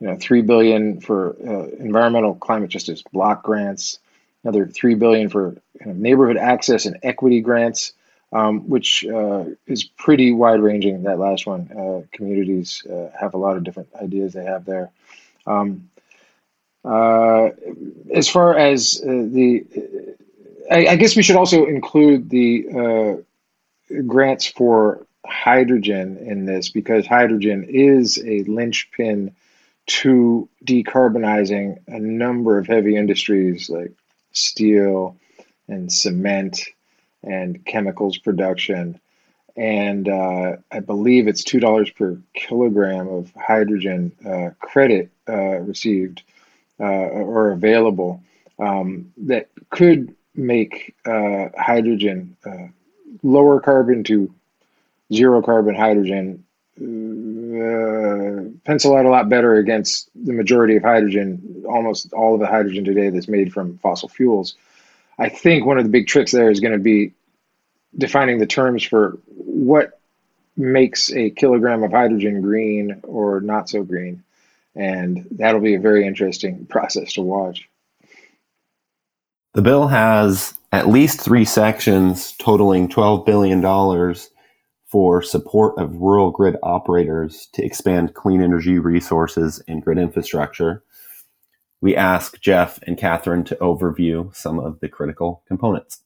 You 0.00 0.08
know, 0.08 0.16
three 0.16 0.42
billion 0.42 1.00
for 1.00 1.36
uh, 1.46 1.68
environmental 1.82 2.34
climate 2.34 2.70
justice 2.70 3.02
block 3.12 3.42
grants. 3.42 3.98
Another 4.42 4.66
three 4.66 4.94
billion 4.94 5.30
for 5.30 5.56
neighborhood 5.86 6.36
access 6.36 6.84
and 6.84 6.98
equity 7.02 7.40
grants, 7.40 7.94
um, 8.32 8.68
which 8.68 9.06
uh, 9.06 9.44
is 9.66 9.84
pretty 9.84 10.32
wide 10.32 10.60
ranging. 10.60 11.04
That 11.04 11.18
last 11.18 11.46
one, 11.46 11.70
uh, 11.72 12.02
communities 12.12 12.84
uh, 12.86 13.10
have 13.18 13.32
a 13.32 13.38
lot 13.38 13.56
of 13.56 13.64
different 13.64 13.88
ideas 13.94 14.34
they 14.34 14.44
have 14.44 14.66
there. 14.66 14.90
Um, 15.46 15.88
as 16.84 18.28
far 18.28 18.58
as 18.58 19.00
the 19.00 19.64
I, 20.70 20.88
I, 20.88 20.96
guess 20.96 21.16
we 21.16 21.22
should 21.22 21.36
also 21.36 21.64
include 21.64 22.28
the 22.28 23.24
grants 24.02 24.46
for 24.46 25.06
hydrogen 25.26 26.18
in 26.18 26.44
this 26.44 26.68
because 26.68 27.06
hydrogen 27.06 27.66
is 27.68 28.18
a 28.24 28.42
linchpin 28.44 29.34
to 29.86 30.48
decarbonizing 30.64 31.78
a 31.88 31.98
number 31.98 32.58
of 32.58 32.66
heavy 32.66 32.96
industries 32.96 33.68
like 33.68 33.92
steel 34.32 35.16
and 35.68 35.92
cement 35.92 36.60
and 37.22 37.64
chemicals 37.64 38.18
production. 38.18 38.98
And 39.56 40.08
uh, 40.08 40.56
I 40.70 40.80
believe 40.80 41.28
it's 41.28 41.44
$2 41.44 41.94
per 41.94 42.18
kilogram 42.34 43.08
of 43.08 43.32
hydrogen 43.36 44.12
uh, 44.26 44.50
credit 44.58 45.10
uh, 45.28 45.58
received 45.60 46.22
uh, 46.80 46.84
or 46.84 47.52
available 47.52 48.22
um, 48.58 49.12
that 49.16 49.48
could 49.70 50.14
make 50.34 50.94
uh, 51.06 51.48
hydrogen 51.56 52.36
uh, 52.44 52.66
lower 53.22 53.60
carbon 53.60 54.04
to 54.04 54.32
zero 55.12 55.42
carbon 55.42 55.74
hydrogen 55.74 56.44
uh, 56.76 58.50
pencil 58.64 58.96
out 58.96 59.06
a 59.06 59.08
lot 59.08 59.28
better 59.28 59.54
against 59.54 60.10
the 60.14 60.32
majority 60.32 60.76
of 60.76 60.82
hydrogen, 60.82 61.64
almost 61.68 62.12
all 62.12 62.34
of 62.34 62.40
the 62.40 62.46
hydrogen 62.46 62.84
today 62.84 63.10
that's 63.10 63.28
made 63.28 63.52
from 63.52 63.78
fossil 63.78 64.08
fuels. 64.08 64.56
I 65.18 65.28
think 65.28 65.64
one 65.64 65.78
of 65.78 65.84
the 65.84 65.90
big 65.90 66.08
tricks 66.08 66.32
there 66.32 66.50
is 66.50 66.58
going 66.58 66.72
to 66.72 66.80
be 66.80 67.12
defining 67.96 68.38
the 68.38 68.46
terms 68.46 68.82
for 68.82 69.18
what 69.28 70.00
makes 70.56 71.12
a 71.12 71.30
kilogram 71.30 71.84
of 71.84 71.92
hydrogen 71.92 72.40
green 72.40 73.00
or 73.04 73.40
not 73.40 73.68
so 73.68 73.84
green. 73.84 74.24
And 74.74 75.28
that'll 75.30 75.60
be 75.60 75.76
a 75.76 75.80
very 75.80 76.04
interesting 76.04 76.66
process 76.66 77.12
to 77.12 77.22
watch. 77.22 77.68
The 79.54 79.62
bill 79.62 79.86
has 79.86 80.54
at 80.72 80.88
least 80.88 81.20
three 81.20 81.44
sections 81.44 82.32
totaling 82.38 82.88
$12 82.88 83.24
billion 83.24 83.62
for 84.86 85.22
support 85.22 85.78
of 85.78 85.94
rural 85.94 86.32
grid 86.32 86.56
operators 86.64 87.48
to 87.52 87.64
expand 87.64 88.14
clean 88.14 88.42
energy 88.42 88.80
resources 88.80 89.62
and 89.68 89.80
grid 89.80 89.98
infrastructure. 89.98 90.82
We 91.80 91.94
ask 91.94 92.40
Jeff 92.40 92.80
and 92.82 92.98
Catherine 92.98 93.44
to 93.44 93.54
overview 93.56 94.34
some 94.34 94.58
of 94.58 94.80
the 94.80 94.88
critical 94.88 95.44
components. 95.46 96.00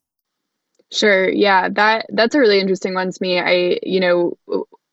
Sure. 0.92 1.28
Yeah, 1.28 1.70
that 1.70 2.06
that's 2.10 2.34
a 2.34 2.40
really 2.40 2.60
interesting 2.60 2.92
one 2.92 3.10
to 3.10 3.18
me. 3.22 3.40
I, 3.40 3.78
you 3.82 4.00
know, 4.00 4.38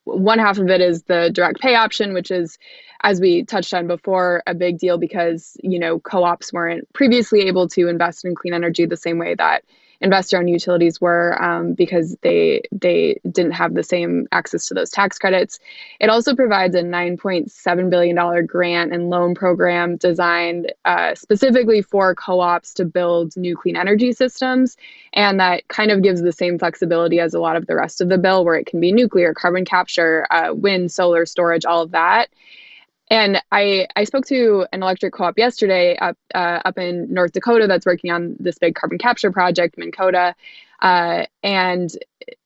one 0.06 0.40
half 0.40 0.60
of 0.60 0.70
it 0.70 0.80
is 0.80 1.04
the 1.04 1.30
direct 1.34 1.60
pay 1.60 1.76
option, 1.76 2.14
which 2.14 2.32
is 2.32 2.58
as 3.06 3.22
we 3.22 3.44
touched 3.44 3.72
on 3.74 3.86
before, 3.86 4.42
a 4.48 4.56
big 4.56 4.80
deal 4.80 4.98
because 4.98 5.56
you 5.64 5.80
know 5.80 6.00
co-ops 6.00 6.52
weren't 6.52 6.92
previously 6.94 7.42
able 7.42 7.68
to 7.70 7.88
invest 7.88 8.26
in 8.26 8.34
clean 8.36 8.54
energy 8.54 8.86
the 8.86 8.98
same 8.98 9.20
way 9.20 9.36
that 9.36 9.64
investor-owned 10.02 10.50
utilities 10.50 11.00
were 11.00 11.42
um, 11.42 11.74
because 11.74 12.18
they 12.22 12.64
they 12.72 13.20
didn't 13.32 13.52
have 13.52 13.76
the 13.76 13.84
same 13.84 14.28
access 14.32 14.66
to 14.66 14.74
those 14.74 14.90
tax 14.90 15.20
credits. 15.20 15.60
It 16.00 16.10
also 16.10 16.36
provides 16.36 16.74
a 16.74 16.82
9.7 16.82 17.90
billion 17.92 18.16
dollar 18.16 18.42
grant 18.42 18.92
and 18.92 19.12
loan 19.12 19.36
program 19.36 19.98
designed 19.98 20.74
uh, 20.86 21.14
specifically 21.14 21.84
for 21.84 22.16
co-ops 22.16 22.74
to 22.74 22.86
build 22.86 23.38
new 23.38 23.56
clean 23.56 23.76
energy 23.78 24.14
systems, 24.14 24.78
and 25.14 25.40
that 25.40 25.68
kind 25.68 25.92
of 25.92 26.02
gives 26.02 26.24
the 26.24 26.34
same 26.34 26.58
flexibility 26.58 27.20
as 27.20 27.36
a 27.36 27.40
lot 27.40 27.56
of 27.56 27.68
the 27.68 27.76
rest 27.76 28.02
of 28.02 28.10
the 28.10 28.18
bill, 28.18 28.44
where 28.44 28.56
it 28.56 28.66
can 28.66 28.80
be 28.80 28.92
nuclear, 28.92 29.32
carbon 29.36 29.64
capture, 29.64 30.26
uh, 30.32 30.56
wind, 30.56 30.92
solar 30.92 31.28
storage, 31.28 31.66
all 31.66 31.84
of 31.84 31.92
that. 31.92 32.30
And 33.10 33.42
I, 33.52 33.88
I 33.96 34.06
spoke 34.06 34.26
to 34.28 34.66
an 34.74 34.82
electric 34.82 35.14
co-op 35.14 35.38
yesterday 35.38 35.96
up 35.96 36.18
uh, 36.34 36.62
up 36.66 36.78
in 36.78 37.14
North 37.14 37.34
Dakota 37.34 37.68
that's 37.68 37.86
working 37.86 38.12
on 38.12 38.36
this 38.40 38.58
big 38.58 38.74
carbon 38.74 38.98
capture 38.98 39.32
project, 39.32 39.78
Minnkota, 39.78 40.34
uh, 40.82 41.26
and 41.44 41.92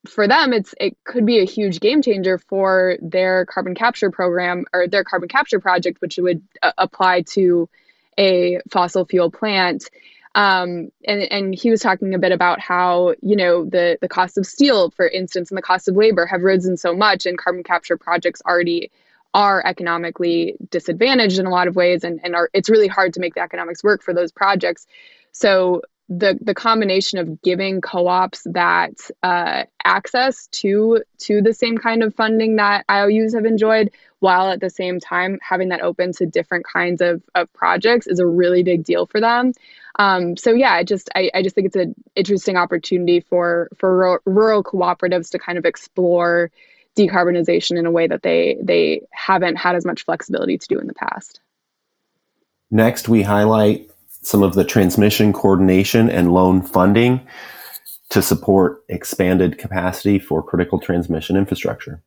for 0.08 0.28
them, 0.28 0.54
it's 0.54 0.76
it 0.80 0.98
could 1.04 1.26
be 1.26 1.40
a 1.40 1.46
huge 1.46 1.80
game 1.80 2.02
changer 2.02 2.38
for 2.38 2.98
their 3.02 3.46
carbon 3.46 3.76
capture 3.76 4.12
program 4.12 4.66
or 4.74 4.88
their 4.88 5.04
carbon 5.04 5.30
capture 5.30 5.60
project, 5.60 6.02
which 6.02 6.18
would 6.18 6.42
uh, 6.62 6.72
apply 6.78 7.22
to 7.22 7.70
a 8.18 8.60
fossil 8.70 9.06
fuel 9.06 9.32
plant. 9.32 9.90
Um, 10.36 10.92
and 11.06 11.22
and 11.32 11.56
he 11.56 11.72
was 11.72 11.82
talking 11.82 12.14
a 12.14 12.20
bit 12.20 12.32
about 12.32 12.60
how 12.60 13.16
you 13.22 13.36
know 13.36 13.66
the 13.66 13.98
the 14.02 14.10
cost 14.10 14.38
of 14.38 14.46
steel, 14.46 14.92
for 14.92 15.08
instance, 15.08 15.50
and 15.50 15.58
the 15.58 15.62
cost 15.62 15.88
of 15.88 15.96
labor 15.96 16.26
have 16.26 16.42
risen 16.42 16.78
so 16.78 16.96
much, 16.96 17.26
and 17.26 17.38
carbon 17.38 17.64
capture 17.64 17.98
projects 17.98 18.42
already 18.46 18.92
are 19.34 19.66
economically 19.66 20.56
disadvantaged 20.70 21.40
in 21.40 21.46
a 21.46 21.50
lot 21.50 21.68
of 21.68 21.76
ways 21.76 22.04
and, 22.04 22.20
and 22.24 22.36
are 22.36 22.50
it's 22.54 22.70
really 22.70 22.88
hard 22.88 23.14
to 23.14 23.20
make 23.20 23.36
the 23.36 23.42
economics 23.42 23.84
work 23.84 24.02
for 24.02 24.14
those 24.14 24.32
projects 24.32 24.88
so 25.32 25.82
the 26.10 26.38
the 26.42 26.56
combination 26.56 27.20
of 27.20 27.42
giving 27.44 27.82
co-ops 27.82 28.42
that 28.46 28.94
uh, 29.22 29.64
access 29.86 30.48
to 30.48 31.04
to 31.20 31.42
the 31.42 31.54
same 31.54 31.78
kind 31.78 32.02
of 32.02 32.16
funding 32.16 32.56
that 32.56 32.84
IOUs 32.90 33.36
have 33.36 33.46
enjoyed, 33.46 33.92
while 34.18 34.50
at 34.50 34.60
the 34.60 34.72
same 34.72 35.00
time 35.00 35.38
having 35.48 35.70
that 35.70 35.82
open 35.82 36.12
to 36.14 36.26
different 36.26 36.66
kinds 36.66 37.02
of, 37.02 37.22
of 37.36 37.52
projects 37.54 38.08
is 38.08 38.20
a 38.20 38.26
really 38.26 38.64
big 38.64 38.84
deal 38.84 39.06
for 39.06 39.22
them. 39.22 39.54
Um, 40.00 40.36
so 40.36 40.52
yeah, 40.52 40.74
I 40.74 40.84
just 40.84 41.10
I, 41.16 41.30
I 41.34 41.44
just 41.44 41.54
think 41.54 41.68
it's 41.68 41.76
an 41.76 41.94
interesting 42.16 42.58
opportunity 42.58 43.20
for 43.20 43.70
for 43.78 43.96
rural, 43.96 44.18
rural 44.26 44.64
cooperatives 44.64 45.30
to 45.32 45.40
kind 45.40 45.60
of 45.60 45.66
explore 45.66 46.50
decarbonization 47.00 47.78
in 47.78 47.86
a 47.86 47.92
way 47.92 48.08
that 48.08 48.24
they 48.24 48.58
they 48.62 49.02
haven't 49.12 49.56
had 49.56 49.76
as 49.76 49.86
much 49.86 50.04
flexibility 50.04 50.58
to 50.58 50.68
do 50.68 50.80
in 50.80 50.88
the 50.88 50.94
past. 50.94 51.40
Next, 52.72 53.10
we 53.10 53.22
highlight 53.22 53.90
some 54.22 54.44
of 54.44 54.54
the 54.54 54.66
transmission 54.66 55.34
coordination 55.34 56.10
and 56.10 56.34
loan 56.34 56.62
funding 56.62 57.22
to 58.10 58.22
support 58.22 58.84
expanded 58.90 59.58
capacity 59.58 60.20
for 60.20 60.44
critical 60.44 60.80
transmission 60.80 61.36
infrastructure. 61.36 62.02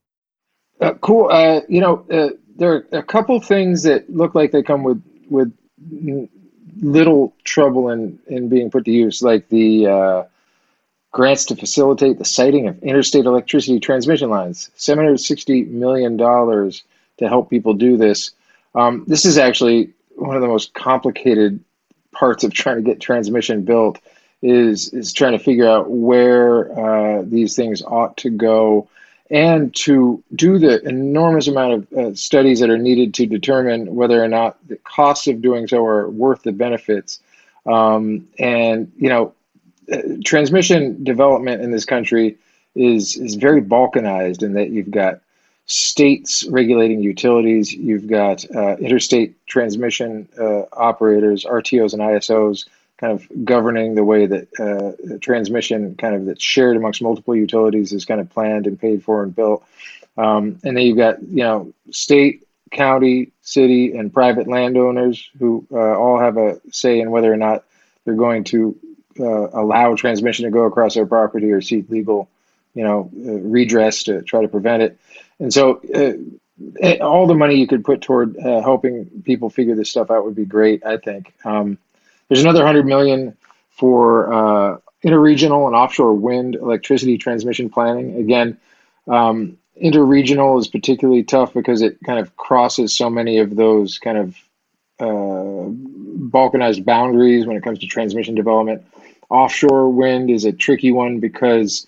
Uh, 0.81 0.95
cool. 0.95 1.29
Uh, 1.31 1.61
you 1.69 1.81
know, 1.81 2.05
uh, 2.11 2.31
there 2.57 2.73
are 2.73 2.87
a 2.93 3.03
couple 3.03 3.41
things 3.41 3.85
that 3.85 4.09
look 4.11 4.35
like 4.35 4.53
they 4.53 4.63
come 4.63 4.83
with 4.83 5.03
with 5.31 5.53
little 6.81 7.35
trouble 7.45 7.89
in 7.89 8.19
in 8.27 8.49
being 8.49 8.71
put 8.71 8.85
to 8.85 8.91
use, 8.91 9.23
like 9.23 9.49
the 9.49 9.87
uh, 9.87 10.25
grants 11.13 11.45
to 11.45 11.57
facilitate 11.57 12.19
the 12.19 12.25
siting 12.25 12.67
of 12.67 12.83
interstate 12.83 13.27
electricity 13.27 13.79
transmission 13.79 14.31
lines, 14.31 14.71
$760 14.79 15.69
million 15.69 16.19
to 16.19 17.29
help 17.29 17.51
people 17.51 17.75
do 17.75 17.97
this. 17.97 18.33
Um, 18.75 19.05
this 19.07 19.25
is 19.25 19.37
actually 19.37 19.93
one 20.17 20.37
of 20.37 20.43
the 20.43 20.49
most 20.49 20.73
complicated 20.75 21.61
parts 22.13 22.45
of 22.45 22.53
trying 22.53 22.77
to 22.77 22.83
get 22.83 23.01
transmission 23.01 23.63
built 23.63 24.01
is, 24.41 24.93
is 24.93 25.13
trying 25.13 25.33
to 25.33 25.39
figure 25.39 25.69
out 25.69 25.91
where 25.91 26.73
uh, 26.79 27.23
these 27.27 27.55
things 27.55 27.83
ought 27.83 28.17
to 28.17 28.31
go 28.31 28.89
and 29.31 29.75
to 29.75 30.23
do 30.35 30.59
the 30.59 30.83
enormous 30.87 31.47
amount 31.47 31.73
of 31.73 31.93
uh, 31.93 32.15
studies 32.15 32.61
that 32.61 32.71
are 32.71 32.79
needed 32.79 33.15
to 33.15 33.27
determine 33.27 33.95
whether 33.95 34.23
or 34.23 34.29
not 34.29 34.57
the 34.69 34.77
costs 34.77 35.27
of 35.27 35.41
doing 35.41 35.67
so 35.67 35.85
are 35.85 36.09
worth 36.11 36.43
the 36.43 36.53
benefits. 36.53 37.21
Um, 37.65 38.29
and, 38.39 38.93
you 38.99 39.09
know, 39.09 39.35
transmission 40.25 41.03
development 41.05 41.63
in 41.63 41.71
this 41.71 41.85
country 41.85 42.39
is 42.75 43.17
is 43.17 43.35
very 43.35 43.61
balkanized 43.61 44.43
in 44.43 44.55
that 44.55 44.71
you've 44.71 44.91
got 44.91 45.21
states 45.67 46.45
regulating 46.49 47.01
utilities, 47.01 47.73
you've 47.73 48.07
got 48.07 48.45
uh, 48.55 48.77
interstate 48.77 49.47
transmission 49.47 50.29
uh, 50.39 50.63
operators, 50.73 51.45
RTOs 51.45 51.93
and 51.93 52.03
ISOs, 52.03 52.67
kind 52.99 53.13
of 53.13 53.45
governing 53.45 53.95
the 53.95 54.05
way 54.05 54.27
that 54.27 54.49
uh, 54.59 55.19
transmission 55.21 55.95
kind 55.97 56.15
of 56.15 56.27
that's 56.27 56.43
shared 56.43 56.77
amongst 56.77 57.03
multiple 57.03 57.37
utilities 57.37 57.93
is 57.93 58.05
kind 58.05 58.21
of 58.21 58.29
planned 58.31 58.67
and 58.67 58.79
paid 58.79 59.03
for 59.03 59.23
and 59.23 59.35
built. 59.35 59.65
Um, 60.17 60.59
and 60.63 60.77
then 60.77 60.85
you've 60.85 60.99
got 60.99 61.23
you 61.23 61.43
know 61.43 61.73
state, 61.91 62.47
county, 62.71 63.33
city, 63.43 63.97
and 63.97 64.13
private 64.13 64.49
landowners 64.49 65.31
who 65.39 65.67
uh, 65.73 65.77
all 65.77 66.19
have 66.19 66.37
a 66.37 66.61
say 66.71 67.01
in 67.01 67.11
whether 67.11 67.33
or 67.33 67.37
not 67.37 67.65
they're 68.05 68.15
going 68.15 68.45
to 68.45 68.77
uh, 69.19 69.49
allow 69.51 69.95
transmission 69.95 70.45
to 70.45 70.51
go 70.51 70.65
across 70.65 70.95
their 70.95 71.07
property 71.07 71.51
or 71.51 71.61
seek 71.61 71.89
legal, 71.91 72.29
you 72.75 72.85
know, 72.85 73.11
uh, 73.15 73.33
redress 73.33 74.05
to 74.05 74.23
try 74.23 74.43
to 74.43 74.49
prevent 74.49 74.83
it. 74.83 74.99
And 75.39 75.53
so, 75.53 75.81
uh, 75.95 76.13
all 77.01 77.27
the 77.27 77.35
money 77.35 77.57
you 77.57 77.67
could 77.67 77.85
put 77.85 78.03
toward 78.03 78.37
uh, 78.37 78.61
helping 78.61 79.07
people 79.25 79.51
figure 79.51 79.75
this 79.75 79.91
stuff 79.91 80.11
out 80.11 80.25
would 80.25 80.35
be 80.35 80.45
great. 80.45 80.85
I 80.85 80.97
think 80.97 81.33
um, 81.45 81.79
there's 82.29 82.43
another 82.43 82.65
hundred 82.65 82.87
million 82.87 83.37
for 83.71 84.33
uh, 84.33 84.79
interregional 85.05 85.67
and 85.67 85.75
offshore 85.75 86.15
wind 86.15 86.55
electricity 86.55 87.19
transmission 87.19 87.71
planning. 87.71 88.17
Again, 88.17 88.59
um, 89.09 89.59
interregional 89.83 90.61
is 90.61 90.69
particularly 90.69 91.25
tough 91.25 91.53
because 91.53 91.83
it 91.83 91.99
kind 92.05 92.19
of 92.19 92.37
crosses 92.37 92.97
so 92.97 93.11
many 93.11 93.39
of 93.39 93.57
those 93.57 93.99
kind 93.99 94.19
of 94.19 94.37
uh, 95.01 95.69
balkanized 96.33 96.85
boundaries 96.85 97.47
when 97.47 97.57
it 97.57 97.63
comes 97.63 97.79
to 97.81 97.87
transmission 97.87 98.35
development. 98.35 98.85
Offshore 99.29 99.91
wind 99.91 100.31
is 100.31 100.45
a 100.45 100.53
tricky 100.53 100.93
one 100.93 101.21
because 101.21 101.87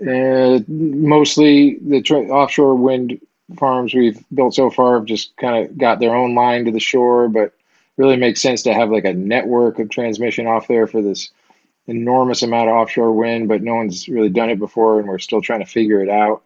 uh, 0.00 0.58
mostly 0.68 1.78
the 1.80 2.02
offshore 2.30 2.74
wind 2.74 3.20
farms 3.58 3.94
we've 3.94 4.22
built 4.34 4.54
so 4.54 4.70
far 4.70 4.98
have 4.98 5.04
just 5.04 5.36
kind 5.36 5.64
of 5.64 5.78
got 5.78 6.00
their 6.00 6.14
own 6.14 6.34
line 6.34 6.64
to 6.64 6.70
the 6.70 6.80
shore, 6.80 7.28
but 7.28 7.52
really 7.96 8.16
makes 8.16 8.42
sense 8.42 8.62
to 8.62 8.74
have 8.74 8.90
like 8.90 9.04
a 9.04 9.12
network 9.12 9.78
of 9.78 9.88
transmission 9.90 10.46
off 10.46 10.66
there 10.66 10.86
for 10.86 11.00
this 11.00 11.30
enormous 11.86 12.42
amount 12.42 12.68
of 12.68 12.74
offshore 12.74 13.12
wind, 13.12 13.48
but 13.48 13.62
no 13.62 13.74
one's 13.74 14.08
really 14.08 14.30
done 14.30 14.50
it 14.50 14.58
before, 14.58 14.98
and 14.98 15.08
we're 15.08 15.18
still 15.18 15.42
trying 15.42 15.60
to 15.60 15.66
figure 15.66 16.02
it 16.02 16.08
out. 16.08 16.42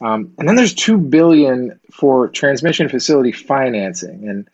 Um, 0.00 0.32
and 0.38 0.48
then 0.48 0.56
there's 0.56 0.74
two 0.74 0.98
billion 0.98 1.78
for 1.92 2.28
transmission 2.28 2.88
facility 2.88 3.32
financing, 3.32 4.28
and 4.28 4.48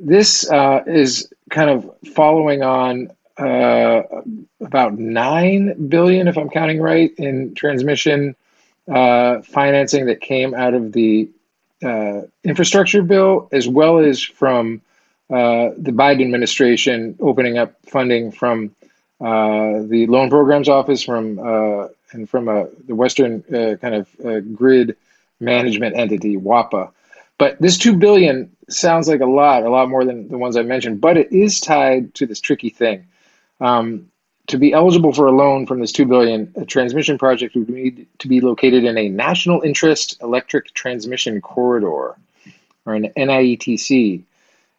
this 0.00 0.50
uh, 0.50 0.82
is 0.86 1.32
kind 1.50 1.70
of 1.70 1.90
following 2.14 2.62
on 2.62 3.10
uh, 3.36 4.02
about 4.60 4.98
nine 4.98 5.88
billion, 5.88 6.28
if 6.28 6.36
I'm 6.36 6.50
counting 6.50 6.80
right, 6.80 7.12
in 7.16 7.54
transmission 7.54 8.34
uh, 8.90 9.40
financing 9.42 10.06
that 10.06 10.20
came 10.20 10.54
out 10.54 10.74
of 10.74 10.92
the 10.92 11.28
uh, 11.82 12.22
infrastructure 12.44 13.02
bill, 13.02 13.48
as 13.52 13.68
well 13.68 13.98
as 13.98 14.22
from 14.22 14.80
uh, 15.30 15.70
the 15.76 15.92
Biden 15.92 16.22
administration 16.22 17.16
opening 17.20 17.56
up 17.56 17.74
funding 17.86 18.32
from 18.32 18.74
uh, 19.20 19.82
the 19.82 20.06
Loan 20.08 20.28
Programs 20.28 20.68
Office, 20.68 21.02
from 21.02 21.38
and 22.12 22.28
from 22.28 22.46
the 22.46 22.94
Western 22.94 23.42
kind 23.42 23.94
of 23.94 24.56
grid 24.56 24.96
management 25.38 25.96
entity, 25.96 26.36
WAPA. 26.36 26.90
But 27.40 27.58
this 27.58 27.78
two 27.78 27.96
billion 27.96 28.54
sounds 28.68 29.08
like 29.08 29.22
a 29.22 29.26
lot, 29.26 29.62
a 29.62 29.70
lot 29.70 29.88
more 29.88 30.04
than 30.04 30.28
the 30.28 30.36
ones 30.36 30.58
I 30.58 30.62
mentioned. 30.62 31.00
But 31.00 31.16
it 31.16 31.32
is 31.32 31.58
tied 31.58 32.14
to 32.16 32.26
this 32.26 32.38
tricky 32.38 32.68
thing. 32.68 33.06
Um, 33.60 34.10
to 34.48 34.58
be 34.58 34.74
eligible 34.74 35.14
for 35.14 35.26
a 35.26 35.32
loan 35.32 35.64
from 35.64 35.80
this 35.80 35.92
2 35.92 36.04
billion 36.04 36.52
a 36.56 36.66
transmission 36.66 37.16
project 37.16 37.54
would 37.54 37.70
need 37.70 38.06
to 38.18 38.28
be 38.28 38.42
located 38.42 38.84
in 38.84 38.98
a 38.98 39.08
national 39.08 39.62
interest 39.62 40.18
electric 40.20 40.74
transmission 40.74 41.40
corridor 41.40 42.14
or 42.84 42.94
an 42.94 43.10
NIETC. 43.16 44.22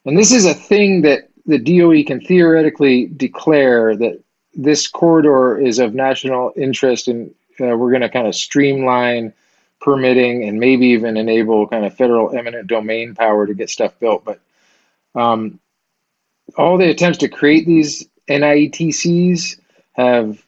And 0.05 0.15
this 0.15 0.31
is 0.31 0.45
a 0.45 0.53
thing 0.53 1.01
that 1.01 1.29
the 1.47 1.57
DOE 1.57 2.03
can 2.03 2.21
theoretically 2.21 3.07
declare 3.07 3.95
that 3.95 4.21
this 4.53 4.87
corridor 4.87 5.57
is 5.57 5.79
of 5.79 5.95
national 5.95 6.51
interest 6.55 7.07
and 7.07 7.33
uh, 7.59 7.75
we're 7.75 7.89
going 7.89 8.01
to 8.01 8.09
kind 8.09 8.27
of 8.27 8.35
streamline 8.35 9.33
permitting 9.81 10.43
and 10.43 10.59
maybe 10.59 10.87
even 10.87 11.17
enable 11.17 11.67
kind 11.67 11.85
of 11.85 11.95
federal 11.95 12.35
eminent 12.37 12.67
domain 12.67 13.15
power 13.15 13.47
to 13.47 13.53
get 13.53 13.69
stuff 13.69 13.97
built. 13.99 14.23
But 14.23 14.39
um, 15.15 15.59
all 16.57 16.77
the 16.77 16.89
attempts 16.89 17.19
to 17.19 17.27
create 17.27 17.65
these 17.65 18.07
NIETCs 18.29 19.59
have 19.93 20.43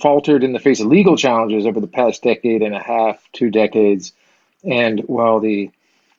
faltered 0.00 0.44
in 0.44 0.52
the 0.52 0.58
face 0.58 0.80
of 0.80 0.86
legal 0.86 1.16
challenges 1.16 1.66
over 1.66 1.80
the 1.80 1.86
past 1.86 2.22
decade 2.22 2.62
and 2.62 2.74
a 2.74 2.82
half, 2.82 3.26
two 3.32 3.50
decades. 3.50 4.12
And 4.64 5.00
while 5.00 5.40
the 5.40 5.70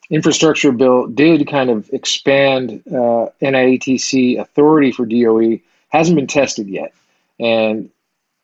infrastructure 0.10 0.71
bill 0.71 1.08
did 1.08 1.47
kind 1.47 1.69
of 1.69 1.89
expand 1.91 2.84
uh, 2.88 3.30
NIETC 3.41 4.39
authority 4.39 4.91
for 4.91 5.06
DOE, 5.06 5.60
hasn't 5.89 6.15
been 6.15 6.28
tested 6.28 6.67
yet. 6.67 6.93
And 7.39 7.89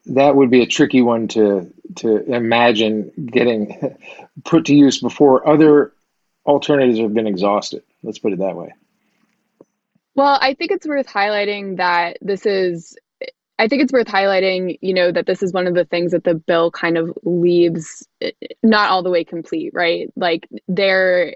that 0.05 0.35
would 0.35 0.49
be 0.49 0.61
a 0.61 0.67
tricky 0.67 1.01
one 1.01 1.27
to 1.29 1.71
to 1.97 2.23
imagine 2.33 3.11
getting 3.31 3.97
put 4.43 4.65
to 4.65 4.75
use 4.75 4.99
before 4.99 5.47
other 5.47 5.93
alternatives 6.45 6.99
have 6.99 7.13
been 7.13 7.27
exhausted. 7.27 7.83
Let's 8.03 8.19
put 8.19 8.33
it 8.33 8.39
that 8.39 8.55
way. 8.55 8.73
Well, 10.15 10.37
I 10.41 10.55
think 10.55 10.71
it's 10.71 10.87
worth 10.87 11.07
highlighting 11.07 11.77
that 11.77 12.17
this 12.21 12.45
is 12.45 12.97
I 13.59 13.67
think 13.67 13.83
it's 13.83 13.93
worth 13.93 14.07
highlighting, 14.07 14.79
you 14.81 14.93
know, 14.93 15.11
that 15.11 15.27
this 15.27 15.43
is 15.43 15.53
one 15.53 15.67
of 15.67 15.75
the 15.75 15.85
things 15.85 16.13
that 16.13 16.23
the 16.23 16.33
bill 16.33 16.71
kind 16.71 16.97
of 16.97 17.15
leaves 17.23 18.07
not 18.63 18.89
all 18.89 19.03
the 19.03 19.11
way 19.11 19.23
complete, 19.23 19.71
right? 19.73 20.11
Like 20.15 20.47
they're 20.67 21.35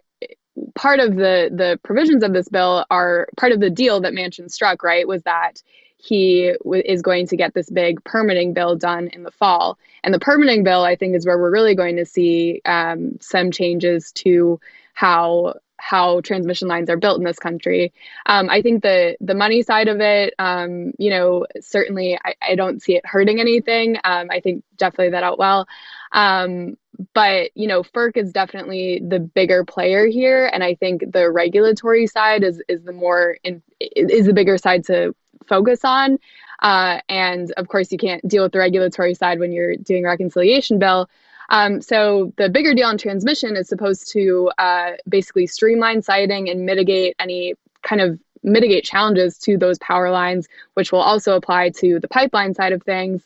part 0.73 0.99
of 0.99 1.15
the 1.15 1.51
the 1.53 1.79
provisions 1.83 2.23
of 2.23 2.33
this 2.33 2.49
bill 2.49 2.85
are 2.89 3.27
part 3.37 3.51
of 3.51 3.59
the 3.59 3.69
deal 3.69 4.01
that 4.01 4.13
Manchin 4.13 4.49
struck, 4.49 4.83
right? 4.83 5.07
Was 5.07 5.23
that 5.23 5.61
he 6.05 6.53
w- 6.63 6.83
is 6.85 7.01
going 7.01 7.27
to 7.27 7.37
get 7.37 7.53
this 7.53 7.69
big 7.69 8.03
permitting 8.03 8.53
bill 8.53 8.75
done 8.75 9.07
in 9.07 9.23
the 9.23 9.31
fall, 9.31 9.77
and 10.03 10.13
the 10.13 10.19
permitting 10.19 10.63
bill, 10.63 10.83
I 10.83 10.95
think, 10.95 11.15
is 11.15 11.25
where 11.25 11.37
we're 11.37 11.51
really 11.51 11.75
going 11.75 11.97
to 11.97 12.05
see 12.05 12.61
um, 12.65 13.17
some 13.21 13.51
changes 13.51 14.11
to 14.13 14.59
how 14.93 15.55
how 15.77 16.21
transmission 16.21 16.67
lines 16.67 16.89
are 16.89 16.97
built 16.97 17.17
in 17.17 17.23
this 17.23 17.37
country. 17.37 17.93
Um, 18.25 18.49
I 18.49 18.61
think 18.61 18.81
the 18.81 19.17
the 19.19 19.35
money 19.35 19.61
side 19.61 19.87
of 19.87 19.99
it, 19.99 20.33
um, 20.39 20.93
you 20.97 21.09
know, 21.09 21.45
certainly 21.59 22.17
I, 22.23 22.33
I, 22.41 22.55
don't 22.55 22.81
see 22.81 22.95
it 22.95 23.05
hurting 23.05 23.39
anything. 23.39 23.97
Um, 24.03 24.27
I 24.31 24.39
think 24.39 24.63
laid 24.97 25.13
that 25.13 25.23
out 25.23 25.37
well. 25.37 25.67
Um, 26.11 26.77
but 27.13 27.51
you 27.55 27.67
know, 27.67 27.83
FERC 27.83 28.17
is 28.17 28.31
definitely 28.31 29.01
the 29.05 29.19
bigger 29.19 29.65
player 29.65 30.07
here, 30.07 30.49
and 30.51 30.63
I 30.63 30.75
think 30.75 31.11
the 31.11 31.29
regulatory 31.29 32.07
side 32.07 32.43
is 32.43 32.61
is 32.67 32.83
the 32.83 32.93
more 32.93 33.37
in, 33.43 33.61
is 33.79 34.25
the 34.25 34.33
bigger 34.33 34.57
side 34.57 34.85
to 34.85 35.13
focus 35.47 35.81
on. 35.83 36.19
Uh, 36.61 36.99
and 37.09 37.51
of 37.57 37.67
course, 37.67 37.91
you 37.91 37.97
can't 37.97 38.25
deal 38.27 38.43
with 38.43 38.51
the 38.51 38.59
regulatory 38.59 39.13
side 39.13 39.39
when 39.39 39.51
you're 39.51 39.75
doing 39.75 40.03
reconciliation 40.03 40.79
bill. 40.79 41.09
Um, 41.49 41.81
so 41.81 42.33
the 42.37 42.49
bigger 42.49 42.73
deal 42.73 42.87
on 42.87 42.97
transmission 42.97 43.55
is 43.55 43.67
supposed 43.67 44.11
to 44.13 44.51
uh, 44.57 44.91
basically 45.07 45.47
streamline 45.47 46.01
siting 46.01 46.49
and 46.49 46.65
mitigate 46.65 47.15
any 47.19 47.53
kind 47.83 48.01
of 48.01 48.19
mitigate 48.43 48.83
challenges 48.83 49.37
to 49.39 49.57
those 49.57 49.77
power 49.79 50.11
lines, 50.11 50.47
which 50.75 50.91
will 50.91 51.01
also 51.01 51.35
apply 51.35 51.69
to 51.69 51.99
the 51.99 52.07
pipeline 52.07 52.53
side 52.53 52.73
of 52.73 52.83
things. 52.83 53.25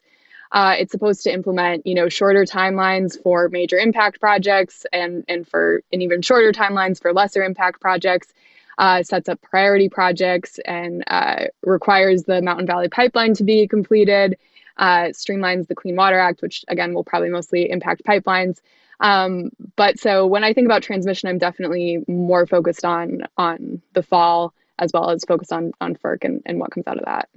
Uh, 0.51 0.75
it's 0.79 0.91
supposed 0.91 1.23
to 1.23 1.31
implement, 1.31 1.85
you 1.85 1.93
know, 1.93 2.09
shorter 2.09 2.43
timelines 2.43 3.21
for 3.21 3.49
major 3.49 3.77
impact 3.77 4.19
projects 4.19 4.85
and 4.91 5.23
and 5.27 5.47
for 5.47 5.83
and 5.93 6.01
even 6.01 6.21
shorter 6.21 6.51
timelines 6.51 6.99
for 6.99 7.13
lesser 7.13 7.43
impact 7.43 7.79
projects. 7.79 8.33
Uh, 8.79 9.03
sets 9.03 9.27
up 9.27 9.41
priority 9.41 9.89
projects 9.89 10.57
and 10.63 11.03
uh, 11.07 11.43
requires 11.63 12.23
the 12.23 12.41
Mountain 12.41 12.65
Valley 12.65 12.87
Pipeline 12.87 13.33
to 13.33 13.43
be 13.43 13.67
completed 13.67 14.37
uh, 14.77 15.09
streamlines 15.09 15.67
the 15.67 15.75
Clean 15.75 15.95
Water 15.95 16.17
Act, 16.17 16.41
which 16.41 16.63
again 16.69 16.93
will 16.93 17.03
probably 17.03 17.29
mostly 17.29 17.69
impact 17.69 18.03
pipelines. 18.05 18.61
Um, 19.01 19.51
but 19.75 19.99
so 19.99 20.25
when 20.25 20.43
I 20.43 20.53
think 20.53 20.65
about 20.65 20.81
transmission, 20.81 21.29
I'm 21.29 21.37
definitely 21.37 22.03
more 22.07 22.47
focused 22.47 22.83
on 22.83 23.23
on 23.37 23.81
the 23.93 24.01
fall 24.01 24.53
as 24.79 24.91
well 24.93 25.09
as 25.09 25.23
focused 25.25 25.51
on 25.51 25.73
on 25.81 25.95
FERC 25.95 26.23
and, 26.23 26.41
and 26.45 26.59
what 26.59 26.71
comes 26.71 26.87
out 26.87 26.97
of 26.97 27.05
that. 27.05 27.29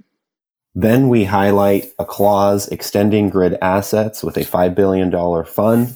Then 0.75 1.09
we 1.09 1.25
highlight 1.25 1.91
a 1.99 2.05
clause 2.05 2.67
extending 2.69 3.29
grid 3.29 3.57
assets 3.61 4.23
with 4.23 4.37
a 4.37 4.41
$5 4.41 4.73
billion 4.73 5.11
fund 5.45 5.95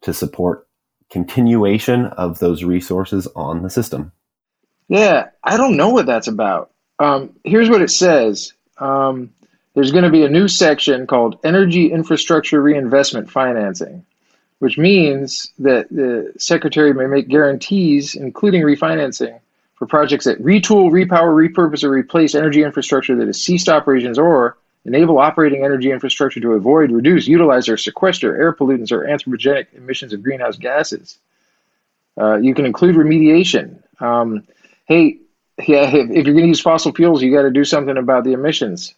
to 0.00 0.14
support 0.14 0.66
continuation 1.10 2.06
of 2.06 2.38
those 2.38 2.64
resources 2.64 3.28
on 3.36 3.62
the 3.62 3.68
system. 3.68 4.12
Yeah, 4.88 5.30
I 5.42 5.56
don't 5.56 5.76
know 5.76 5.90
what 5.90 6.06
that's 6.06 6.28
about. 6.28 6.70
Um, 6.98 7.34
here's 7.44 7.68
what 7.68 7.82
it 7.82 7.90
says 7.90 8.52
um, 8.78 9.32
there's 9.74 9.92
going 9.92 10.04
to 10.04 10.10
be 10.10 10.24
a 10.24 10.30
new 10.30 10.48
section 10.48 11.06
called 11.06 11.38
Energy 11.44 11.92
Infrastructure 11.92 12.62
Reinvestment 12.62 13.30
Financing, 13.30 14.04
which 14.58 14.78
means 14.78 15.52
that 15.58 15.88
the 15.90 16.32
Secretary 16.38 16.94
may 16.94 17.06
make 17.06 17.28
guarantees, 17.28 18.14
including 18.14 18.62
refinancing, 18.62 19.38
for 19.74 19.86
projects 19.86 20.24
that 20.24 20.42
retool, 20.42 20.90
repower, 20.90 21.34
repurpose, 21.34 21.84
or 21.84 21.90
replace 21.90 22.34
energy 22.34 22.62
infrastructure 22.62 23.14
that 23.16 23.26
has 23.26 23.42
ceased 23.42 23.68
operations 23.68 24.18
or 24.18 24.56
enable 24.86 25.18
operating 25.18 25.64
energy 25.64 25.90
infrastructure 25.90 26.40
to 26.40 26.52
avoid, 26.52 26.90
reduce, 26.90 27.26
utilize, 27.26 27.68
or 27.68 27.76
sequester 27.76 28.40
air 28.40 28.54
pollutants 28.54 28.92
or 28.92 29.04
anthropogenic 29.04 29.66
emissions 29.74 30.12
of 30.12 30.22
greenhouse 30.22 30.56
gases. 30.56 31.18
Uh, 32.18 32.36
you 32.36 32.54
can 32.54 32.64
include 32.64 32.96
remediation. 32.96 33.82
Um, 34.00 34.44
hey, 34.86 35.18
yeah, 35.58 35.88
if, 35.94 36.10
if 36.10 36.26
you're 36.26 36.34
going 36.34 36.44
to 36.44 36.48
use 36.48 36.60
fossil 36.60 36.92
fuels, 36.92 37.22
you 37.22 37.32
got 37.32 37.42
to 37.42 37.50
do 37.50 37.64
something 37.64 37.96
about 37.96 38.24
the 38.24 38.32
emissions. 38.32 38.94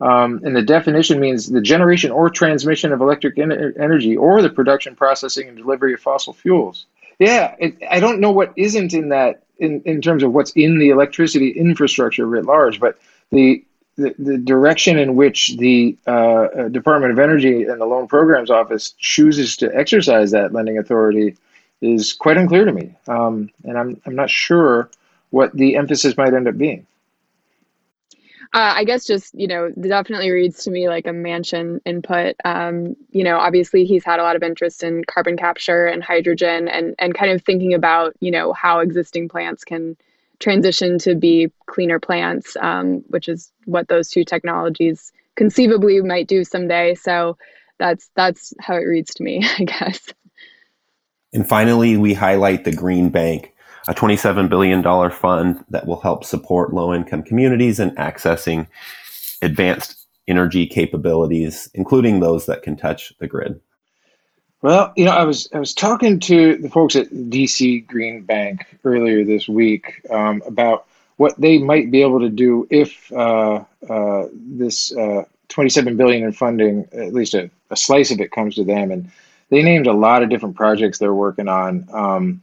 Um, 0.00 0.40
and 0.44 0.54
the 0.54 0.62
definition 0.62 1.18
means 1.18 1.48
the 1.48 1.60
generation 1.60 2.10
or 2.10 2.30
transmission 2.30 2.92
of 2.92 3.00
electric 3.00 3.38
en- 3.38 3.74
energy 3.80 4.16
or 4.16 4.42
the 4.42 4.50
production, 4.50 4.94
processing, 4.94 5.48
and 5.48 5.56
delivery 5.56 5.94
of 5.94 6.00
fossil 6.00 6.32
fuels. 6.32 6.86
Yeah, 7.18 7.56
it, 7.58 7.76
I 7.90 7.98
don't 7.98 8.20
know 8.20 8.30
what 8.30 8.52
isn't 8.56 8.94
in 8.94 9.08
that 9.08 9.42
in, 9.58 9.82
in 9.84 10.00
terms 10.00 10.22
of 10.22 10.32
what's 10.32 10.52
in 10.52 10.78
the 10.78 10.90
electricity 10.90 11.50
infrastructure 11.50 12.26
writ 12.26 12.44
large, 12.44 12.78
but 12.80 12.98
the 13.30 13.64
the, 13.96 14.14
the 14.16 14.38
direction 14.38 14.96
in 14.96 15.16
which 15.16 15.56
the 15.56 15.98
uh, 16.06 16.12
uh 16.12 16.68
Department 16.68 17.12
of 17.12 17.18
Energy 17.18 17.64
and 17.64 17.80
the 17.80 17.84
Loan 17.84 18.06
Programs 18.06 18.48
Office 18.48 18.94
chooses 18.98 19.56
to 19.56 19.74
exercise 19.74 20.30
that 20.30 20.52
lending 20.52 20.78
authority 20.78 21.36
is 21.80 22.12
quite 22.12 22.36
unclear 22.36 22.64
to 22.64 22.72
me, 22.72 22.94
um, 23.08 23.50
and 23.64 23.76
I'm 23.76 24.00
I'm 24.06 24.14
not 24.14 24.30
sure 24.30 24.88
what 25.30 25.52
the 25.52 25.76
emphasis 25.76 26.16
might 26.16 26.34
end 26.34 26.48
up 26.48 26.56
being. 26.56 26.86
Uh, 28.54 28.72
I 28.76 28.84
guess 28.84 29.04
just, 29.04 29.34
you 29.34 29.46
know, 29.46 29.70
definitely 29.78 30.30
reads 30.30 30.64
to 30.64 30.70
me 30.70 30.88
like 30.88 31.06
a 31.06 31.10
Manchin 31.10 31.80
input. 31.84 32.34
Um, 32.46 32.96
you 33.10 33.22
know, 33.22 33.36
obviously 33.36 33.84
he's 33.84 34.04
had 34.04 34.20
a 34.20 34.22
lot 34.22 34.36
of 34.36 34.42
interest 34.42 34.82
in 34.82 35.04
carbon 35.04 35.36
capture 35.36 35.86
and 35.86 36.02
hydrogen 36.02 36.66
and, 36.66 36.94
and 36.98 37.14
kind 37.14 37.30
of 37.30 37.42
thinking 37.42 37.74
about, 37.74 38.14
you 38.20 38.30
know, 38.30 38.54
how 38.54 38.78
existing 38.78 39.28
plants 39.28 39.64
can 39.64 39.98
transition 40.38 40.98
to 41.00 41.14
be 41.14 41.52
cleaner 41.66 42.00
plants, 42.00 42.56
um, 42.60 43.04
which 43.08 43.28
is 43.28 43.52
what 43.66 43.88
those 43.88 44.08
two 44.08 44.24
technologies 44.24 45.12
conceivably 45.36 46.00
might 46.00 46.26
do 46.26 46.42
someday. 46.42 46.94
So 46.94 47.36
that's 47.78 48.08
that's 48.14 48.54
how 48.60 48.74
it 48.74 48.84
reads 48.84 49.12
to 49.14 49.22
me, 49.22 49.44
I 49.58 49.64
guess. 49.64 50.12
And 51.34 51.46
finally, 51.46 51.98
we 51.98 52.14
highlight 52.14 52.64
the 52.64 52.72
Green 52.72 53.10
Bank 53.10 53.52
a 53.88 53.94
$27 53.94 54.50
billion 54.50 54.82
fund 55.10 55.64
that 55.70 55.86
will 55.86 56.00
help 56.00 56.22
support 56.22 56.74
low 56.74 56.92
income 56.94 57.22
communities 57.22 57.80
in 57.80 57.90
accessing 57.92 58.66
advanced 59.40 60.06
energy 60.28 60.66
capabilities, 60.66 61.70
including 61.72 62.20
those 62.20 62.44
that 62.46 62.62
can 62.62 62.76
touch 62.76 63.14
the 63.18 63.26
grid. 63.26 63.58
Well, 64.60 64.92
you 64.94 65.04
know, 65.04 65.12
I 65.12 65.24
was 65.24 65.48
I 65.54 65.58
was 65.58 65.72
talking 65.72 66.20
to 66.20 66.58
the 66.58 66.68
folks 66.68 66.96
at 66.96 67.08
DC 67.10 67.86
Green 67.86 68.22
Bank 68.22 68.66
earlier 68.84 69.24
this 69.24 69.48
week 69.48 70.04
um, 70.10 70.42
about 70.46 70.86
what 71.16 71.40
they 71.40 71.58
might 71.58 71.90
be 71.90 72.02
able 72.02 72.20
to 72.20 72.28
do 72.28 72.66
if 72.68 73.10
uh, 73.12 73.64
uh, 73.88 74.26
this 74.32 74.94
uh, 74.96 75.24
27 75.48 75.96
billion 75.96 76.24
in 76.24 76.32
funding, 76.32 76.88
at 76.92 77.14
least 77.14 77.34
a, 77.34 77.50
a, 77.70 77.76
slice 77.76 78.10
of 78.10 78.20
it, 78.20 78.32
comes 78.32 78.56
to 78.56 78.64
them, 78.64 78.90
and 78.90 79.10
they 79.50 79.62
named 79.62 79.86
a 79.86 79.92
lot 79.92 80.22
of 80.22 80.28
different 80.28 80.56
projects 80.56 80.98
they're 80.98 81.14
working 81.14 81.48
on. 81.48 81.88
Um, 81.92 82.42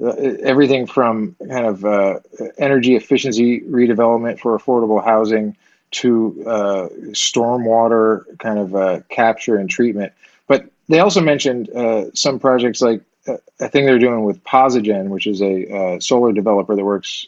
everything 0.00 0.86
from 0.86 1.36
kind 1.48 1.66
of 1.66 1.84
uh, 1.84 2.20
energy 2.58 2.96
efficiency 2.96 3.60
redevelopment 3.60 4.40
for 4.40 4.58
affordable 4.58 5.04
housing 5.04 5.56
to 5.92 6.42
uh, 6.46 6.88
stormwater 7.10 8.24
kind 8.38 8.58
of 8.58 8.74
uh, 8.74 9.00
capture 9.08 9.56
and 9.56 9.70
treatment. 9.70 10.12
But 10.48 10.68
they 10.88 10.98
also 10.98 11.20
mentioned 11.20 11.70
uh, 11.70 12.06
some 12.14 12.40
projects 12.40 12.82
like 12.82 13.02
uh, 13.28 13.36
a 13.60 13.68
thing 13.68 13.86
they're 13.86 14.00
doing 14.00 14.24
with 14.24 14.42
Posigen, 14.42 15.08
which 15.08 15.26
is 15.26 15.40
a 15.40 15.98
solar 16.00 16.32
developer 16.32 16.74
that 16.74 16.84
works 16.84 17.26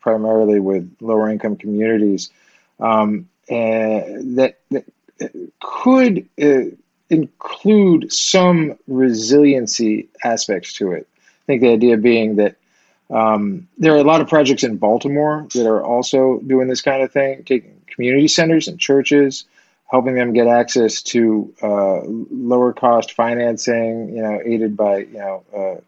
primarily 0.00 0.60
with 0.60 0.96
lower 1.00 1.28
income 1.28 1.56
communities, 1.56 2.30
um, 2.78 3.28
that, 3.48 4.56
that 4.70 4.84
could 5.60 6.28
include 7.10 8.12
some 8.12 8.78
resiliency 8.86 10.08
aspects 10.22 10.72
to 10.74 10.92
it. 10.92 11.08
I 11.44 11.46
think 11.46 11.60
the 11.60 11.72
idea 11.72 11.96
being 11.98 12.36
that 12.36 12.56
um, 13.10 13.68
there 13.76 13.92
are 13.92 13.98
a 13.98 14.04
lot 14.04 14.22
of 14.22 14.28
projects 14.28 14.64
in 14.64 14.78
Baltimore 14.78 15.46
that 15.54 15.66
are 15.66 15.84
also 15.84 16.40
doing 16.46 16.68
this 16.68 16.80
kind 16.80 17.02
of 17.02 17.12
thing, 17.12 17.44
taking 17.44 17.82
community 17.86 18.28
centers 18.28 18.66
and 18.66 18.80
churches, 18.80 19.44
helping 19.90 20.14
them 20.14 20.32
get 20.32 20.46
access 20.46 21.02
to 21.02 21.54
uh, 21.62 22.00
lower 22.04 22.72
cost 22.72 23.12
financing, 23.12 24.16
you 24.16 24.22
know, 24.22 24.40
aided 24.44 24.76
by 24.76 24.98
you 24.98 25.18
know, 25.18 25.44
uh, 25.54 25.80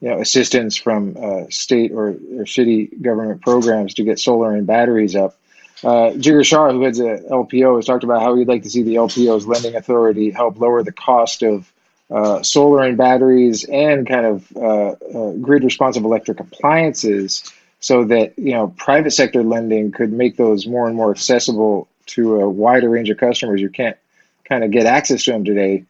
you 0.00 0.08
know, 0.08 0.20
assistance 0.20 0.76
from 0.76 1.16
uh, 1.20 1.44
state 1.50 1.92
or, 1.92 2.16
or 2.38 2.46
city 2.46 2.86
government 2.86 3.42
programs 3.42 3.94
to 3.94 4.02
get 4.02 4.18
solar 4.18 4.54
and 4.54 4.66
batteries 4.66 5.14
up. 5.14 5.36
Uh, 5.84 6.10
Jigar 6.12 6.44
Shah, 6.44 6.72
who 6.72 6.82
heads 6.82 7.00
a 7.00 7.18
LPO, 7.30 7.76
has 7.76 7.84
talked 7.84 8.02
about 8.02 8.22
how 8.22 8.34
he'd 8.34 8.48
like 8.48 8.62
to 8.62 8.70
see 8.70 8.82
the 8.82 8.94
LPO's 8.94 9.46
lending 9.46 9.76
authority 9.76 10.30
help 10.30 10.58
lower 10.58 10.82
the 10.82 10.92
cost 10.92 11.42
of 11.42 11.70
uh, 12.10 12.42
solar 12.42 12.82
and 12.84 12.96
batteries 12.96 13.64
and 13.64 14.06
kind 14.06 14.26
of 14.26 14.56
uh, 14.56 14.90
uh, 14.90 15.32
grid 15.32 15.64
responsive 15.64 16.04
electric 16.04 16.40
appliances 16.40 17.52
so 17.80 18.04
that 18.04 18.38
you 18.38 18.52
know 18.52 18.68
private 18.76 19.10
sector 19.10 19.42
lending 19.42 19.90
could 19.92 20.12
make 20.12 20.36
those 20.36 20.66
more 20.66 20.86
and 20.86 20.96
more 20.96 21.10
accessible 21.10 21.88
to 22.06 22.40
a 22.40 22.48
wider 22.48 22.88
range 22.88 23.10
of 23.10 23.18
customers. 23.18 23.60
You 23.60 23.70
can't 23.70 23.96
kind 24.44 24.62
of 24.62 24.70
get 24.70 24.86
access 24.86 25.24
to 25.24 25.32
them 25.32 25.44
today. 25.44 25.84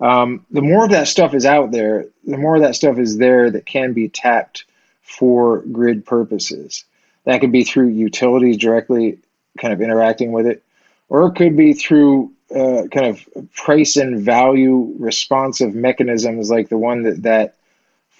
Um, 0.00 0.46
the 0.50 0.62
more 0.62 0.84
of 0.84 0.90
that 0.90 1.08
stuff 1.08 1.34
is 1.34 1.46
out 1.46 1.70
there 1.70 2.06
the 2.24 2.38
more 2.38 2.56
of 2.56 2.62
that 2.62 2.76
stuff 2.76 2.98
is 2.98 3.18
there 3.18 3.50
that 3.50 3.66
can 3.66 3.92
be 3.92 4.08
tapped 4.08 4.64
for 5.02 5.60
grid 5.60 6.06
purposes. 6.06 6.84
That 7.24 7.40
could 7.40 7.52
be 7.52 7.64
through 7.64 7.88
utilities 7.88 8.56
directly 8.56 9.18
kind 9.58 9.72
of 9.72 9.80
interacting 9.80 10.32
with 10.32 10.46
it 10.46 10.62
or 11.08 11.26
it 11.26 11.34
could 11.34 11.56
be 11.56 11.74
through 11.74 12.32
uh, 12.54 12.86
kind 12.88 13.06
of 13.06 13.26
price 13.54 13.96
and 13.96 14.20
value 14.20 14.94
responsive 14.98 15.74
mechanisms 15.74 16.50
like 16.50 16.68
the 16.68 16.78
one 16.78 17.02
that 17.02 17.22
that 17.22 17.56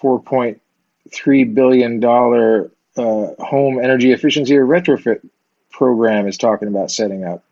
4.3 0.01 1.53
billion 1.53 1.99
dollar 1.99 2.71
uh, 2.97 3.27
home 3.39 3.79
energy 3.79 4.11
efficiency 4.11 4.55
or 4.55 4.65
retrofit 4.65 5.27
program 5.71 6.27
is 6.27 6.37
talking 6.37 6.67
about 6.67 6.91
setting 6.91 7.23
up. 7.23 7.43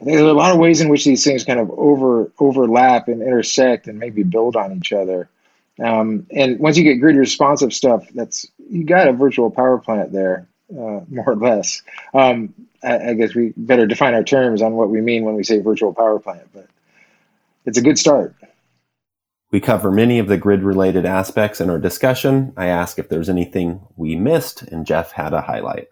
I 0.00 0.04
think 0.04 0.16
there 0.16 0.26
are 0.26 0.30
a 0.30 0.34
lot 0.34 0.52
of 0.52 0.58
ways 0.58 0.80
in 0.80 0.88
which 0.88 1.04
these 1.04 1.24
things 1.24 1.44
kind 1.44 1.60
of 1.60 1.70
over 1.70 2.32
overlap 2.38 3.08
and 3.08 3.22
intersect 3.22 3.88
and 3.88 3.98
maybe 3.98 4.22
build 4.22 4.56
on 4.56 4.76
each 4.76 4.92
other. 4.92 5.28
Um, 5.82 6.26
and 6.32 6.58
once 6.58 6.76
you 6.76 6.84
get 6.84 6.96
grid 6.96 7.16
responsive 7.16 7.72
stuff, 7.72 8.08
that's 8.14 8.46
you 8.70 8.84
got 8.84 9.08
a 9.08 9.12
virtual 9.12 9.50
power 9.50 9.78
plant 9.78 10.12
there, 10.12 10.47
uh, 10.70 11.00
more 11.08 11.30
or 11.32 11.36
less. 11.36 11.82
Um, 12.14 12.54
I, 12.82 13.10
I, 13.10 13.14
guess 13.14 13.34
we 13.34 13.52
better 13.56 13.86
define 13.86 14.14
our 14.14 14.22
terms 14.22 14.62
on 14.62 14.74
what 14.74 14.90
we 14.90 15.00
mean 15.00 15.24
when 15.24 15.34
we 15.34 15.42
say 15.42 15.60
virtual 15.60 15.94
power 15.94 16.18
plant, 16.18 16.48
but 16.52 16.66
it's 17.64 17.78
a 17.78 17.82
good 17.82 17.98
start. 17.98 18.34
We 19.50 19.60
cover 19.60 19.90
many 19.90 20.18
of 20.18 20.28
the 20.28 20.36
grid 20.36 20.62
related 20.62 21.06
aspects 21.06 21.60
in 21.60 21.70
our 21.70 21.78
discussion. 21.78 22.52
I 22.56 22.66
ask 22.66 22.98
if 22.98 23.08
there's 23.08 23.30
anything 23.30 23.80
we 23.96 24.14
missed, 24.14 24.62
and 24.62 24.86
Jeff 24.86 25.12
had 25.12 25.32
a 25.32 25.40
highlight. 25.40 25.88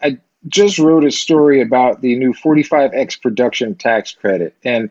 I 0.00 0.18
just 0.46 0.78
wrote 0.78 1.04
a 1.04 1.10
story 1.10 1.60
about 1.60 2.00
the 2.00 2.14
new 2.14 2.32
45X 2.32 3.20
production 3.20 3.74
tax 3.74 4.12
credit, 4.12 4.54
and 4.64 4.90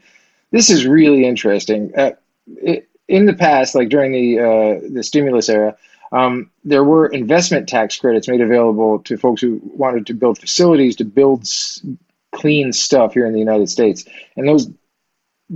this 0.52 0.70
is 0.70 0.86
really 0.86 1.26
interesting. 1.26 1.94
Uh, 1.96 2.12
it, 2.58 2.90
in 3.08 3.26
the 3.26 3.34
past, 3.34 3.74
like 3.74 3.88
during 3.88 4.12
the 4.12 4.40
uh, 4.40 4.88
the 4.92 5.04
stimulus 5.04 5.48
era, 5.48 5.78
um, 6.12 6.50
there 6.64 6.84
were 6.84 7.08
investment 7.08 7.68
tax 7.68 7.98
credits 7.98 8.28
made 8.28 8.42
available 8.42 9.00
to 9.00 9.18
folks 9.18 9.42
who 9.42 9.62
wanted 9.64 10.06
to 10.08 10.14
build 10.14 10.40
facilities 10.40 10.96
to 10.98 11.06
build 11.06 11.42
s- 11.42 11.86
clean 12.32 12.72
stuff 12.74 13.14
here 13.14 13.26
in 13.26 13.34
the 13.34 13.40
United 13.40 13.70
States. 13.70 14.06
And 14.36 14.48
those, 14.48 14.70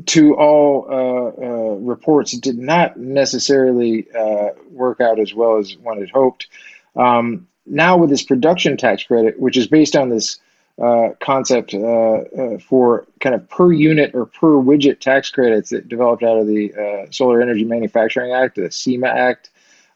to 0.08 0.36
all 0.36 0.88
uh, 0.90 1.44
uh, 1.44 1.76
reports, 1.76 2.32
did 2.38 2.58
not 2.58 2.98
necessarily 2.98 4.08
uh, 4.12 4.50
work 4.70 5.00
out 5.02 5.20
as 5.20 5.34
well 5.34 5.58
as 5.58 5.78
one 5.78 6.00
had 6.00 6.10
hoped. 6.10 6.48
Um, 6.96 7.48
now, 7.66 7.98
with 7.98 8.10
this 8.10 8.24
production 8.24 8.76
tax 8.76 9.04
credit, 9.04 9.40
which 9.40 9.56
is 9.56 9.68
based 9.68 9.96
on 9.96 10.10
this 10.10 10.40
uh, 10.82 11.10
concept 11.20 11.76
uh, 11.76 11.78
uh, 11.78 12.58
for 12.58 13.06
kind 13.20 13.36
of 13.36 13.48
per 13.50 13.72
unit 13.72 14.16
or 14.16 14.26
per 14.26 14.54
widget 14.54 15.00
tax 15.00 15.30
credits 15.30 15.70
that 15.70 15.88
developed 15.88 16.24
out 16.24 16.40
of 16.40 16.48
the 16.48 17.08
Solar 17.12 17.40
Energy 17.40 17.66
Manufacturing 17.66 18.34
Act, 18.34 18.56
the 18.56 18.72
SEMA 18.72 19.08
Act. 19.08 19.51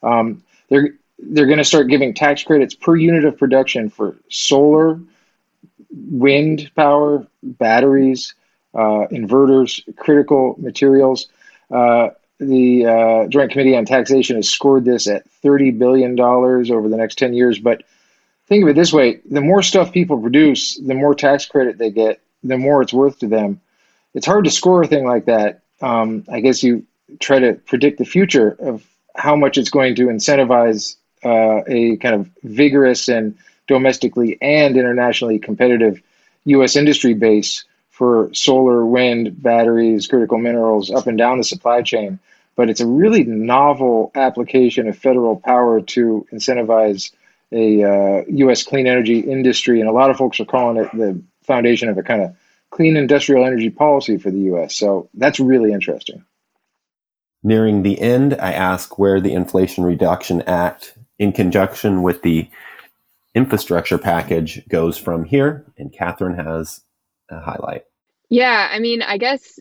Um, 0.05 0.43
they're 0.69 0.93
they're 1.19 1.45
going 1.45 1.57
to 1.57 1.65
start 1.65 1.87
giving 1.87 2.13
tax 2.13 2.43
credits 2.43 2.73
per 2.73 2.95
unit 2.95 3.25
of 3.25 3.37
production 3.37 3.89
for 3.89 4.15
solar, 4.29 4.99
wind 5.89 6.69
power, 6.75 7.25
batteries, 7.41 8.33
uh, 8.73 9.07
inverters, 9.11 9.81
critical 9.95 10.55
materials. 10.59 11.27
Uh, 11.71 12.09
the 12.39 12.85
uh, 12.85 13.27
Joint 13.27 13.51
Committee 13.51 13.77
on 13.77 13.85
Taxation 13.85 14.35
has 14.35 14.49
scored 14.49 14.83
this 14.83 15.07
at 15.07 15.25
$30 15.41 15.77
billion 15.77 16.19
over 16.19 16.89
the 16.89 16.97
next 16.97 17.17
10 17.17 17.33
years. 17.33 17.59
But 17.59 17.83
think 18.47 18.63
of 18.63 18.69
it 18.69 18.75
this 18.75 18.91
way 18.91 19.21
the 19.29 19.41
more 19.41 19.61
stuff 19.61 19.93
people 19.93 20.19
produce, 20.19 20.77
the 20.77 20.93
more 20.93 21.15
tax 21.15 21.45
credit 21.45 21.77
they 21.77 21.91
get, 21.91 22.19
the 22.43 22.57
more 22.57 22.81
it's 22.81 22.93
worth 22.93 23.19
to 23.19 23.27
them. 23.27 23.61
It's 24.13 24.25
hard 24.25 24.45
to 24.45 24.51
score 24.51 24.83
a 24.83 24.87
thing 24.87 25.05
like 25.05 25.25
that. 25.25 25.61
Um, 25.81 26.25
I 26.29 26.41
guess 26.41 26.61
you 26.61 26.85
try 27.19 27.39
to 27.39 27.53
predict 27.53 27.97
the 27.97 28.05
future 28.05 28.55
of 28.59 28.85
how 29.15 29.35
much 29.35 29.57
it's 29.57 29.69
going 29.69 29.95
to 29.95 30.07
incentivize 30.07 30.95
uh, 31.23 31.63
a 31.67 31.97
kind 31.97 32.15
of 32.15 32.29
vigorous 32.43 33.07
and 33.07 33.37
domestically 33.67 34.37
and 34.41 34.77
internationally 34.77 35.39
competitive 35.39 36.01
U.S. 36.45 36.75
industry 36.75 37.13
base 37.13 37.65
for 37.89 38.29
solar, 38.33 38.85
wind, 38.85 39.41
batteries, 39.41 40.07
critical 40.07 40.37
minerals 40.37 40.91
up 40.91 41.07
and 41.07 41.17
down 41.17 41.37
the 41.37 41.43
supply 41.43 41.81
chain. 41.81 42.19
But 42.55 42.69
it's 42.69 42.81
a 42.81 42.87
really 42.87 43.23
novel 43.23 44.11
application 44.15 44.87
of 44.87 44.97
federal 44.97 45.37
power 45.37 45.81
to 45.81 46.27
incentivize 46.31 47.11
a 47.51 47.83
uh, 47.83 48.23
U.S. 48.27 48.63
clean 48.63 48.87
energy 48.87 49.19
industry, 49.19 49.79
and 49.79 49.89
a 49.89 49.93
lot 49.93 50.09
of 50.09 50.17
folks 50.17 50.39
are 50.39 50.45
calling 50.45 50.77
it 50.77 50.89
the 50.93 51.21
foundation 51.43 51.89
of 51.89 51.97
a 51.97 52.03
kind 52.03 52.21
of 52.21 52.35
clean 52.69 52.97
industrial 52.97 53.45
energy 53.45 53.69
policy 53.69 54.17
for 54.17 54.31
the 54.31 54.39
U.S. 54.39 54.75
So 54.75 55.09
that's 55.13 55.39
really 55.39 55.71
interesting. 55.71 56.23
Nearing 57.45 57.83
the 57.83 58.01
end, 58.01 58.33
I 58.33 58.53
ask 58.53 58.97
where 58.97 59.21
the 59.21 59.33
Inflation 59.33 59.83
Reduction 59.83 60.41
Act, 60.47 60.97
in 61.19 61.31
conjunction 61.31 62.01
with 62.01 62.23
the 62.23 62.49
infrastructure 63.35 63.99
package, 63.99 64.67
goes 64.67 64.97
from 64.97 65.25
here. 65.25 65.63
And 65.77 65.93
Catherine 65.93 66.35
has 66.39 66.81
a 67.29 67.39
highlight. 67.39 67.83
Yeah, 68.29 68.67
I 68.71 68.79
mean, 68.79 69.03
I 69.03 69.19
guess 69.19 69.59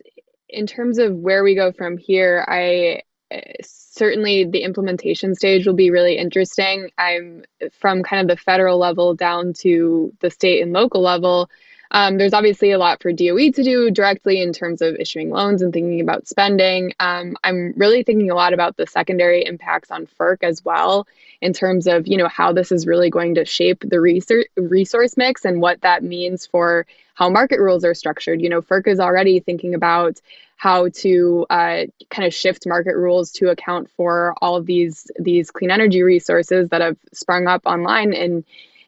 in 0.48 0.66
terms 0.66 0.96
of 0.96 1.14
where 1.14 1.44
we 1.44 1.54
go 1.54 1.72
from 1.72 1.98
here, 1.98 2.46
I 2.48 3.02
eh, 3.30 3.52
certainly 3.62 4.46
the 4.46 4.62
implementation 4.62 5.34
stage 5.34 5.66
will 5.66 5.74
be 5.74 5.90
really 5.90 6.16
interesting. 6.16 6.88
I'm 6.96 7.44
from 7.70 8.02
kind 8.02 8.22
of 8.22 8.34
the 8.34 8.42
federal 8.42 8.78
level 8.78 9.14
down 9.14 9.52
to 9.58 10.10
the 10.20 10.30
state 10.30 10.62
and 10.62 10.72
local 10.72 11.02
level. 11.02 11.50
Um, 11.94 12.18
there's 12.18 12.34
obviously 12.34 12.72
a 12.72 12.78
lot 12.78 13.00
for 13.00 13.12
DOE 13.12 13.52
to 13.52 13.62
do 13.62 13.88
directly 13.88 14.42
in 14.42 14.52
terms 14.52 14.82
of 14.82 14.96
issuing 14.96 15.30
loans 15.30 15.62
and 15.62 15.72
thinking 15.72 16.00
about 16.00 16.26
spending. 16.26 16.92
Um, 16.98 17.36
I'm 17.44 17.72
really 17.76 18.02
thinking 18.02 18.32
a 18.32 18.34
lot 18.34 18.52
about 18.52 18.76
the 18.76 18.88
secondary 18.88 19.44
impacts 19.46 19.92
on 19.92 20.08
FERC 20.18 20.38
as 20.42 20.64
well, 20.64 21.06
in 21.40 21.52
terms 21.52 21.86
of 21.86 22.08
you 22.08 22.16
know 22.16 22.26
how 22.26 22.52
this 22.52 22.72
is 22.72 22.84
really 22.84 23.10
going 23.10 23.36
to 23.36 23.44
shape 23.44 23.84
the 23.86 24.00
research, 24.00 24.48
resource 24.56 25.16
mix 25.16 25.44
and 25.44 25.60
what 25.60 25.82
that 25.82 26.02
means 26.02 26.46
for 26.46 26.84
how 27.14 27.30
market 27.30 27.60
rules 27.60 27.84
are 27.84 27.94
structured. 27.94 28.42
You 28.42 28.48
know, 28.48 28.60
FERC 28.60 28.88
is 28.88 28.98
already 28.98 29.38
thinking 29.38 29.74
about 29.74 30.20
how 30.56 30.88
to 30.88 31.46
uh, 31.48 31.84
kind 32.10 32.26
of 32.26 32.34
shift 32.34 32.66
market 32.66 32.96
rules 32.96 33.30
to 33.32 33.50
account 33.50 33.88
for 33.96 34.34
all 34.42 34.56
of 34.56 34.66
these 34.66 35.12
these 35.20 35.52
clean 35.52 35.70
energy 35.70 36.02
resources 36.02 36.70
that 36.70 36.80
have 36.80 36.96
sprung 37.12 37.46
up 37.46 37.62
online 37.66 38.12
in 38.12 38.44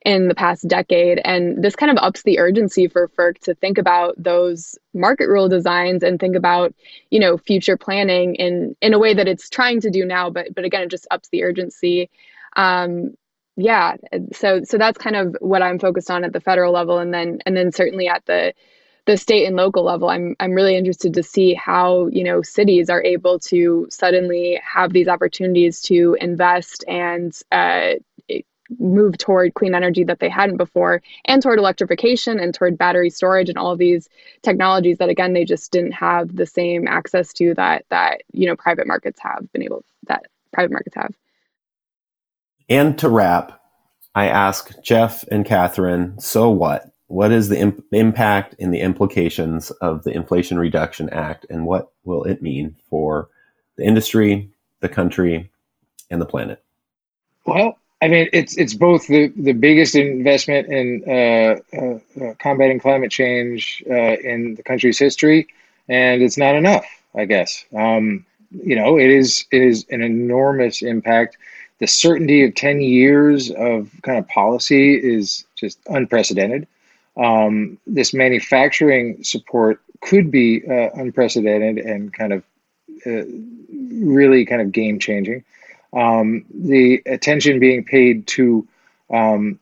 in 0.06 0.28
the 0.28 0.36
past 0.36 0.68
decade. 0.68 1.20
And 1.24 1.62
this 1.64 1.74
kind 1.74 1.90
of 1.90 1.98
ups 2.00 2.22
the 2.22 2.38
urgency 2.38 2.86
for 2.86 3.08
FERC 3.08 3.40
to 3.40 3.56
think 3.56 3.76
about 3.76 4.14
those 4.16 4.78
market 4.94 5.26
rule 5.26 5.48
designs 5.48 6.04
and 6.04 6.20
think 6.20 6.36
about, 6.36 6.72
you 7.10 7.18
know, 7.18 7.36
future 7.36 7.76
planning 7.76 8.36
in 8.36 8.76
in 8.80 8.94
a 8.94 9.00
way 9.00 9.14
that 9.14 9.26
it's 9.26 9.50
trying 9.50 9.80
to 9.80 9.90
do 9.90 10.04
now. 10.06 10.30
But 10.30 10.54
but 10.54 10.64
again, 10.64 10.82
it 10.82 10.90
just 10.90 11.08
ups 11.10 11.28
the 11.30 11.42
urgency. 11.42 12.08
Um, 12.54 13.16
yeah, 13.56 13.96
so 14.32 14.62
so 14.62 14.78
that's 14.78 14.96
kind 14.96 15.16
of 15.16 15.36
what 15.40 15.60
I'm 15.60 15.80
focused 15.80 16.10
on 16.10 16.22
at 16.22 16.32
the 16.32 16.40
federal 16.40 16.72
level, 16.72 16.98
and 16.98 17.12
then 17.12 17.40
and 17.44 17.56
then 17.56 17.72
certainly 17.72 18.06
at 18.06 18.24
the 18.26 18.54
the 19.06 19.16
state 19.16 19.46
and 19.46 19.54
local 19.54 19.84
level 19.84 20.08
i'm 20.08 20.34
i'm 20.40 20.50
really 20.50 20.76
interested 20.76 21.14
to 21.14 21.22
see 21.22 21.54
how 21.54 22.08
you 22.08 22.24
know 22.24 22.42
cities 22.42 22.90
are 22.90 23.04
able 23.04 23.38
to 23.38 23.86
suddenly 23.88 24.60
have 24.64 24.92
these 24.92 25.06
opportunities 25.06 25.80
to 25.80 26.16
invest 26.20 26.84
and 26.88 27.38
uh, 27.52 27.92
move 28.78 29.16
toward 29.18 29.54
clean 29.54 29.74
energy 29.74 30.04
that 30.04 30.20
they 30.20 30.28
hadn't 30.28 30.56
before 30.56 31.02
and 31.24 31.42
toward 31.42 31.58
electrification 31.58 32.40
and 32.40 32.54
toward 32.54 32.78
battery 32.78 33.10
storage 33.10 33.48
and 33.48 33.58
all 33.58 33.72
of 33.72 33.78
these 33.78 34.08
technologies 34.42 34.98
that 34.98 35.08
again 35.08 35.32
they 35.32 35.44
just 35.44 35.70
didn't 35.72 35.92
have 35.92 36.34
the 36.34 36.46
same 36.46 36.86
access 36.88 37.32
to 37.32 37.54
that 37.54 37.84
that 37.90 38.22
you 38.32 38.46
know 38.46 38.56
private 38.56 38.86
markets 38.86 39.20
have 39.20 39.50
been 39.52 39.62
able 39.62 39.84
that 40.08 40.24
private 40.52 40.72
markets 40.72 40.96
have 40.96 41.14
and 42.68 42.98
to 42.98 43.08
wrap 43.08 43.60
i 44.14 44.26
ask 44.26 44.72
jeff 44.82 45.24
and 45.30 45.44
catherine 45.44 46.18
so 46.18 46.50
what 46.50 46.92
what 47.08 47.30
is 47.30 47.48
the 47.48 47.58
imp- 47.58 47.84
impact 47.92 48.54
and 48.58 48.72
the 48.74 48.80
implications 48.80 49.70
of 49.70 50.02
the 50.02 50.12
Inflation 50.12 50.58
Reduction 50.58 51.08
Act, 51.10 51.46
and 51.48 51.64
what 51.64 51.92
will 52.04 52.24
it 52.24 52.42
mean 52.42 52.76
for 52.90 53.28
the 53.76 53.84
industry, 53.84 54.50
the 54.80 54.88
country, 54.88 55.50
and 56.10 56.20
the 56.20 56.26
planet? 56.26 56.62
Well, 57.44 57.78
I 58.06 58.08
mean, 58.08 58.28
it's 58.32 58.56
it's 58.56 58.72
both 58.72 59.08
the, 59.08 59.32
the 59.34 59.52
biggest 59.52 59.96
investment 59.96 60.68
in 60.68 61.02
uh, 61.08 61.56
uh, 61.76 62.24
uh, 62.24 62.34
combating 62.38 62.78
climate 62.78 63.10
change 63.10 63.82
uh, 63.90 64.16
in 64.30 64.54
the 64.54 64.62
country's 64.62 64.96
history, 64.96 65.48
and 65.88 66.22
it's 66.22 66.36
not 66.38 66.54
enough, 66.54 66.86
I 67.16 67.24
guess. 67.24 67.64
Um, 67.74 68.24
you 68.52 68.76
know, 68.76 68.96
it 68.96 69.10
is 69.10 69.44
it 69.50 69.60
is 69.60 69.84
an 69.90 70.02
enormous 70.02 70.82
impact. 70.82 71.36
The 71.80 71.88
certainty 71.88 72.44
of 72.44 72.54
ten 72.54 72.80
years 72.80 73.50
of 73.50 73.90
kind 74.02 74.18
of 74.18 74.28
policy 74.28 74.94
is 74.94 75.44
just 75.56 75.80
unprecedented 75.88 76.68
um, 77.16 77.76
this 77.88 78.14
manufacturing 78.14 79.24
support 79.24 79.80
could 80.00 80.30
be 80.30 80.62
uh, 80.70 80.90
unprecedented 80.94 81.84
and 81.84 82.12
kind 82.12 82.32
of 82.32 82.44
really 83.04 84.46
kind 84.46 84.62
of 84.62 84.70
game 84.70 85.00
changing. 85.00 85.42
Um, 85.96 86.44
the 86.52 87.02
attention 87.06 87.58
being 87.58 87.84
paid 87.84 88.26
to 88.28 88.68
um, 89.10 89.58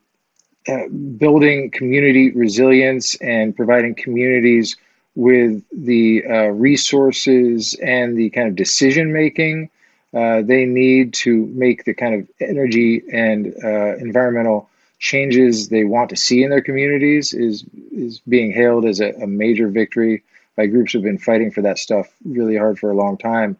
uh, 0.68 0.88
building 0.88 1.70
community 1.70 2.32
resilience 2.32 3.14
and 3.16 3.54
providing 3.54 3.94
communities 3.94 4.76
with 5.14 5.62
the 5.70 6.24
uh, 6.28 6.46
resources 6.46 7.74
and 7.74 8.18
the 8.18 8.30
kind 8.30 8.48
of 8.48 8.56
decision 8.56 9.12
making 9.12 9.70
uh, 10.14 10.42
they 10.42 10.64
need 10.64 11.12
to 11.12 11.46
make 11.46 11.84
the 11.84 11.94
kind 11.94 12.14
of 12.14 12.28
energy 12.40 13.02
and 13.12 13.52
uh, 13.64 13.96
environmental 13.96 14.70
changes 15.00 15.68
they 15.68 15.82
want 15.82 16.08
to 16.08 16.16
see 16.16 16.44
in 16.44 16.50
their 16.50 16.62
communities 16.62 17.34
is 17.34 17.64
is 17.90 18.20
being 18.20 18.52
hailed 18.52 18.84
as 18.84 19.00
a, 19.00 19.10
a 19.14 19.26
major 19.26 19.68
victory 19.68 20.22
by 20.56 20.66
groups 20.66 20.92
who've 20.92 21.02
been 21.02 21.18
fighting 21.18 21.50
for 21.50 21.62
that 21.62 21.78
stuff 21.78 22.06
really 22.24 22.56
hard 22.56 22.78
for 22.78 22.90
a 22.90 22.96
long 22.96 23.18
time. 23.18 23.56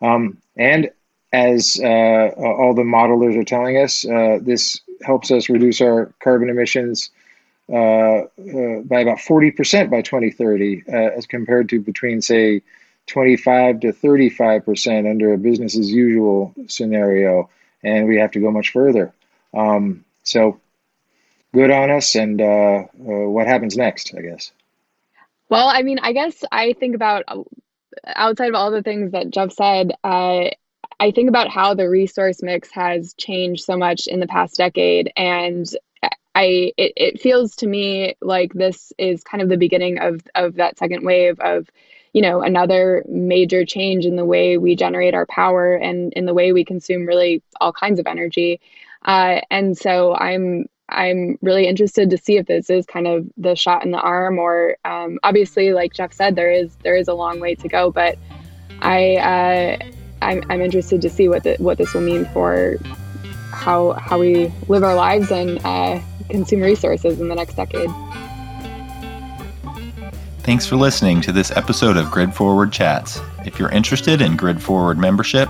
Um, 0.00 0.38
and 0.56 0.90
as 1.34 1.80
uh, 1.82 2.30
all 2.36 2.74
the 2.74 2.82
modelers 2.82 3.36
are 3.36 3.44
telling 3.44 3.76
us, 3.76 4.06
uh, 4.06 4.38
this 4.40 4.80
helps 5.02 5.32
us 5.32 5.48
reduce 5.48 5.80
our 5.80 6.14
carbon 6.22 6.48
emissions 6.48 7.10
uh, 7.72 7.74
uh 7.74 8.80
by 8.84 9.00
about 9.00 9.18
40% 9.18 9.90
by 9.90 10.00
2030, 10.02 10.84
uh, 10.86 10.92
as 10.92 11.26
compared 11.26 11.68
to 11.70 11.80
between, 11.80 12.20
say, 12.20 12.62
25 13.06 13.80
to 13.80 13.92
35% 13.92 15.10
under 15.10 15.32
a 15.32 15.38
business 15.38 15.76
as 15.76 15.90
usual 15.90 16.54
scenario. 16.68 17.50
And 17.82 18.06
we 18.06 18.18
have 18.18 18.30
to 18.32 18.40
go 18.40 18.50
much 18.50 18.70
further. 18.70 19.12
Um, 19.52 20.04
so 20.22 20.60
good 21.52 21.70
on 21.70 21.90
us 21.90 22.14
and 22.14 22.40
uh, 22.40 22.82
what 22.94 23.46
happens 23.46 23.76
next, 23.76 24.14
I 24.16 24.22
guess. 24.22 24.52
Well, 25.48 25.68
I 25.68 25.82
mean, 25.82 25.98
I 26.00 26.12
guess 26.12 26.44
I 26.52 26.74
think 26.74 26.94
about 26.94 27.24
outside 28.06 28.50
of 28.50 28.54
all 28.54 28.70
the 28.70 28.82
things 28.82 29.12
that 29.12 29.30
Jeff 29.30 29.52
said, 29.52 29.92
uh, 30.04 30.50
I 31.00 31.10
think 31.10 31.28
about 31.28 31.48
how 31.48 31.74
the 31.74 31.88
resource 31.88 32.42
mix 32.42 32.70
has 32.72 33.14
changed 33.14 33.64
so 33.64 33.76
much 33.76 34.06
in 34.06 34.20
the 34.20 34.26
past 34.26 34.56
decade. 34.56 35.12
And 35.16 35.66
I 36.34 36.72
it, 36.76 36.92
it 36.96 37.20
feels 37.20 37.56
to 37.56 37.66
me 37.66 38.16
like 38.20 38.52
this 38.54 38.92
is 38.98 39.22
kind 39.22 39.42
of 39.42 39.48
the 39.48 39.56
beginning 39.56 39.98
of, 39.98 40.20
of 40.34 40.54
that 40.54 40.78
second 40.78 41.04
wave 41.04 41.38
of, 41.40 41.68
you 42.12 42.22
know, 42.22 42.42
another 42.42 43.04
major 43.08 43.64
change 43.64 44.04
in 44.04 44.16
the 44.16 44.24
way 44.24 44.58
we 44.58 44.76
generate 44.76 45.14
our 45.14 45.26
power 45.26 45.74
and 45.74 46.12
in 46.14 46.26
the 46.26 46.34
way 46.34 46.52
we 46.52 46.64
consume 46.64 47.06
really 47.06 47.42
all 47.60 47.72
kinds 47.72 48.00
of 48.00 48.06
energy. 48.06 48.60
Uh, 49.04 49.40
and 49.50 49.76
so 49.76 50.14
I'm 50.14 50.66
I'm 50.88 51.38
really 51.40 51.66
interested 51.66 52.10
to 52.10 52.18
see 52.18 52.36
if 52.36 52.46
this 52.46 52.68
is 52.68 52.84
kind 52.84 53.06
of 53.06 53.26
the 53.36 53.56
shot 53.56 53.84
in 53.84 53.90
the 53.90 54.00
arm, 54.00 54.38
or 54.38 54.76
um, 54.84 55.18
obviously, 55.22 55.72
like 55.72 55.94
Jeff 55.94 56.12
said, 56.12 56.36
there 56.36 56.52
is 56.52 56.76
there 56.82 56.96
is 56.96 57.08
a 57.08 57.14
long 57.14 57.40
way 57.40 57.54
to 57.54 57.68
go. 57.68 57.90
But 57.90 58.18
I 58.80 59.16
uh, 59.16 59.90
I'm, 60.22 60.42
I'm 60.48 60.60
interested 60.60 61.02
to 61.02 61.10
see 61.10 61.28
what 61.28 61.42
the, 61.44 61.56
what 61.58 61.78
this 61.78 61.94
will 61.94 62.00
mean 62.00 62.24
for 62.26 62.76
how 63.52 63.92
how 63.92 64.18
we 64.18 64.52
live 64.68 64.82
our 64.82 64.94
lives 64.94 65.30
and 65.30 65.60
uh, 65.64 66.00
consume 66.28 66.60
resources 66.60 67.20
in 67.20 67.28
the 67.28 67.34
next 67.34 67.54
decade. 67.54 67.90
Thanks 70.40 70.66
for 70.66 70.76
listening 70.76 71.20
to 71.22 71.32
this 71.32 71.50
episode 71.52 71.96
of 71.96 72.10
Grid 72.10 72.34
Forward 72.34 72.72
Chats. 72.72 73.20
If 73.46 73.58
you're 73.58 73.70
interested 73.70 74.20
in 74.20 74.36
Grid 74.36 74.62
Forward 74.62 74.98
membership 74.98 75.48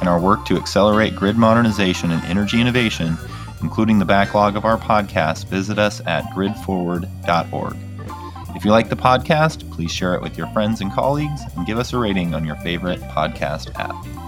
and 0.00 0.08
our 0.08 0.20
work 0.20 0.44
to 0.46 0.56
accelerate 0.56 1.16
grid 1.16 1.36
modernization 1.36 2.10
and 2.10 2.22
energy 2.24 2.60
innovation 2.60 3.16
including 3.62 3.98
the 3.98 4.04
backlog 4.04 4.56
of 4.56 4.64
our 4.64 4.76
podcast, 4.76 5.46
visit 5.46 5.78
us 5.78 6.00
at 6.06 6.24
gridforward.org. 6.26 7.76
If 8.56 8.64
you 8.64 8.70
like 8.70 8.88
the 8.88 8.96
podcast, 8.96 9.70
please 9.70 9.92
share 9.92 10.14
it 10.14 10.22
with 10.22 10.38
your 10.38 10.46
friends 10.48 10.80
and 10.80 10.90
colleagues 10.90 11.42
and 11.56 11.66
give 11.66 11.78
us 11.78 11.92
a 11.92 11.98
rating 11.98 12.34
on 12.34 12.46
your 12.46 12.56
favorite 12.56 13.00
podcast 13.02 13.78
app. 13.78 14.25